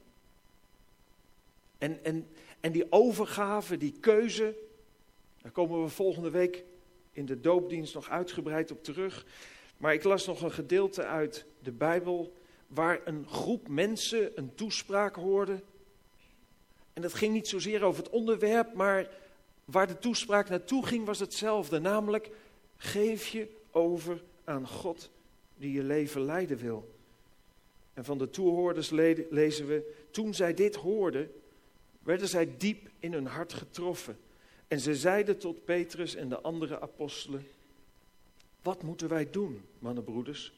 En, 1.79 2.05
en, 2.05 2.29
en 2.61 2.73
die 2.73 2.93
overgave, 2.93 3.77
die 3.77 3.95
keuze, 4.01 4.55
daar 5.43 5.53
komen 5.53 5.83
we 5.83 5.89
volgende 5.89 6.31
week 6.31 6.65
in 7.13 7.27
de 7.27 7.41
doopdienst 7.41 7.95
nog 7.95 8.09
uitgebreid 8.09 8.71
op 8.71 8.85
terug. 8.85 9.27
Maar 9.77 9.95
ik 9.95 10.05
las 10.05 10.27
nog 10.27 10.43
een 10.43 10.53
gedeelte 10.53 11.05
uit 11.05 11.45
de 11.63 11.73
Bijbel 11.73 12.33
waar 12.67 13.01
een 13.05 13.27
groep 13.29 13.69
mensen 13.69 14.33
een 14.35 14.55
toespraak 14.55 15.17
hoorde. 15.17 15.63
En 16.93 17.03
dat 17.03 17.15
ging 17.15 17.33
niet 17.33 17.49
zozeer 17.49 17.83
over 17.83 18.03
het 18.03 18.13
onderwerp, 18.13 18.75
maar 18.75 19.09
waar 19.65 19.87
de 19.87 19.99
toespraak 19.99 20.49
naartoe 20.49 20.87
ging 20.87 21.07
was 21.07 21.19
hetzelfde. 21.19 21.79
Namelijk, 21.79 22.31
geef 22.77 23.27
je 23.27 23.49
over 23.71 24.23
aan 24.45 24.69
God 24.69 25.11
die 25.57 25.73
je 25.73 25.83
leven 25.83 26.21
leiden 26.21 26.57
wil. 26.57 26.95
En 27.95 28.05
van 28.05 28.19
de 28.19 28.31
toehoorders 28.31 28.91
lezen 29.31 29.67
we, 29.67 29.95
toen 30.11 30.35
zij 30.35 30.55
dit 30.55 30.75
hoorden, 30.75 31.33
werden 32.03 32.29
zij 32.29 32.57
diep 32.57 32.89
in 32.99 33.13
hun 33.13 33.27
hart 33.27 33.53
getroffen. 33.53 34.19
En 34.69 34.81
ze 34.81 34.97
zeiden 34.97 35.39
tot 35.39 35.65
Petrus 35.65 36.15
en 36.15 36.29
de 36.29 36.41
andere 36.41 36.81
apostelen, 36.81 37.47
wat 38.63 38.83
moeten 38.83 39.09
wij 39.09 39.31
doen, 39.31 39.63
mannenbroeders? 39.79 40.53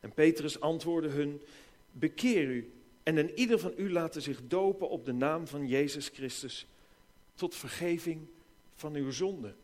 En 0.00 0.12
Petrus 0.12 0.60
antwoordde 0.60 1.08
hun, 1.08 1.40
bekeer 1.92 2.48
u 2.48 2.72
en 3.02 3.16
een 3.16 3.38
ieder 3.38 3.58
van 3.58 3.72
u 3.76 3.92
laten 3.92 4.22
zich 4.22 4.40
dopen 4.48 4.88
op 4.88 5.04
de 5.04 5.12
naam 5.12 5.46
van 5.46 5.66
Jezus 5.66 6.08
Christus, 6.08 6.66
tot 7.34 7.54
vergeving 7.54 8.26
van 8.74 8.94
uw 8.94 9.10
zonde. 9.10 9.54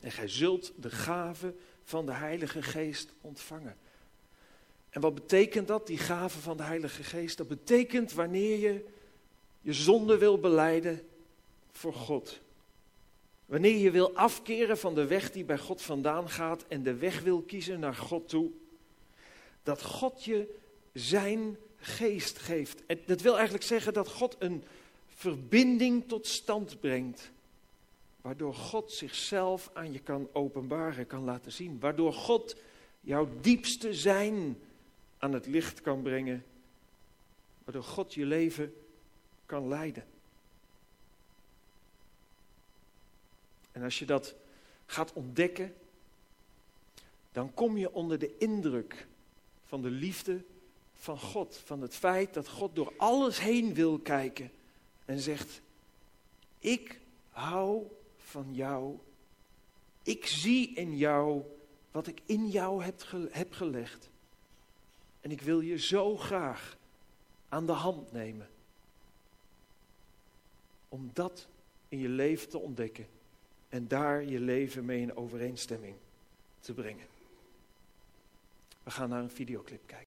En 0.00 0.10
gij 0.10 0.28
zult 0.28 0.72
de 0.76 0.90
gave 0.90 1.54
van 1.84 2.06
de 2.06 2.12
Heilige 2.12 2.62
Geest 2.62 3.12
ontvangen. 3.20 3.76
En 4.90 5.00
wat 5.00 5.14
betekent 5.14 5.68
dat, 5.68 5.86
die 5.86 5.98
gave 5.98 6.38
van 6.38 6.56
de 6.56 6.62
Heilige 6.62 7.02
Geest? 7.02 7.36
Dat 7.36 7.48
betekent 7.48 8.12
wanneer 8.12 8.58
je 8.58 8.84
je 9.60 9.72
zonde 9.72 10.18
wil 10.18 10.38
beleiden 10.38 11.06
voor 11.72 11.94
God. 11.94 12.40
Wanneer 13.46 13.76
je 13.76 13.90
wil 13.90 14.16
afkeren 14.16 14.78
van 14.78 14.94
de 14.94 15.06
weg 15.06 15.32
die 15.32 15.44
bij 15.44 15.58
God 15.58 15.82
vandaan 15.82 16.30
gaat 16.30 16.64
en 16.68 16.82
de 16.82 16.94
weg 16.94 17.20
wil 17.20 17.42
kiezen 17.42 17.80
naar 17.80 17.94
God 17.94 18.28
toe, 18.28 18.50
dat 19.62 19.82
God 19.82 20.24
je 20.24 20.54
zijn 20.92 21.56
geest 21.76 22.38
geeft. 22.38 22.82
Dat 23.06 23.20
wil 23.20 23.34
eigenlijk 23.34 23.64
zeggen 23.64 23.92
dat 23.92 24.08
God 24.08 24.36
een 24.38 24.64
verbinding 25.06 26.08
tot 26.08 26.26
stand 26.26 26.80
brengt, 26.80 27.30
waardoor 28.20 28.54
God 28.54 28.92
zichzelf 28.92 29.70
aan 29.72 29.92
je 29.92 29.98
kan 29.98 30.28
openbaren, 30.32 31.06
kan 31.06 31.24
laten 31.24 31.52
zien, 31.52 31.80
waardoor 31.80 32.12
God 32.12 32.56
jouw 33.00 33.28
diepste 33.40 33.94
zijn 33.94 34.58
aan 35.18 35.32
het 35.32 35.46
licht 35.46 35.80
kan 35.80 36.02
brengen, 36.02 36.44
waardoor 37.64 37.84
God 37.84 38.14
je 38.14 38.24
leven 38.24 38.74
kan 39.46 39.68
leiden. 39.68 40.04
En 43.72 43.82
als 43.82 43.98
je 43.98 44.04
dat 44.04 44.34
gaat 44.86 45.12
ontdekken, 45.12 45.74
dan 47.32 47.54
kom 47.54 47.76
je 47.76 47.92
onder 47.92 48.18
de 48.18 48.36
indruk 48.38 49.06
van 49.66 49.82
de 49.82 49.90
liefde 49.90 50.42
van 50.94 51.18
God. 51.18 51.60
Van 51.64 51.82
het 51.82 51.94
feit 51.94 52.34
dat 52.34 52.48
God 52.48 52.74
door 52.74 52.92
alles 52.96 53.40
heen 53.40 53.74
wil 53.74 53.98
kijken 53.98 54.50
en 55.04 55.18
zegt, 55.20 55.60
ik 56.58 57.00
hou 57.30 57.86
van 58.28 58.54
jou. 58.54 58.98
Ik 60.02 60.26
zie 60.26 60.74
in 60.74 60.96
jou 60.96 61.42
wat 61.90 62.06
ik 62.06 62.20
in 62.26 62.48
jou 62.48 62.82
heb, 62.82 63.04
heb 63.30 63.52
gelegd. 63.52 64.10
En 65.20 65.30
ik 65.30 65.40
wil 65.40 65.60
je 65.60 65.78
zo 65.78 66.16
graag 66.16 66.76
aan 67.48 67.66
de 67.66 67.72
hand 67.72 68.12
nemen 68.12 68.48
om 70.88 71.10
dat 71.12 71.46
in 71.88 71.98
je 71.98 72.08
leven 72.08 72.48
te 72.48 72.58
ontdekken 72.58 73.06
en 73.68 73.88
daar 73.88 74.24
je 74.24 74.40
leven 74.40 74.84
mee 74.84 75.00
in 75.00 75.16
overeenstemming 75.16 75.94
te 76.60 76.72
brengen. 76.72 77.06
We 78.82 78.90
gaan 78.90 79.08
naar 79.08 79.22
een 79.22 79.30
videoclip 79.30 79.80
kijken. 79.86 79.96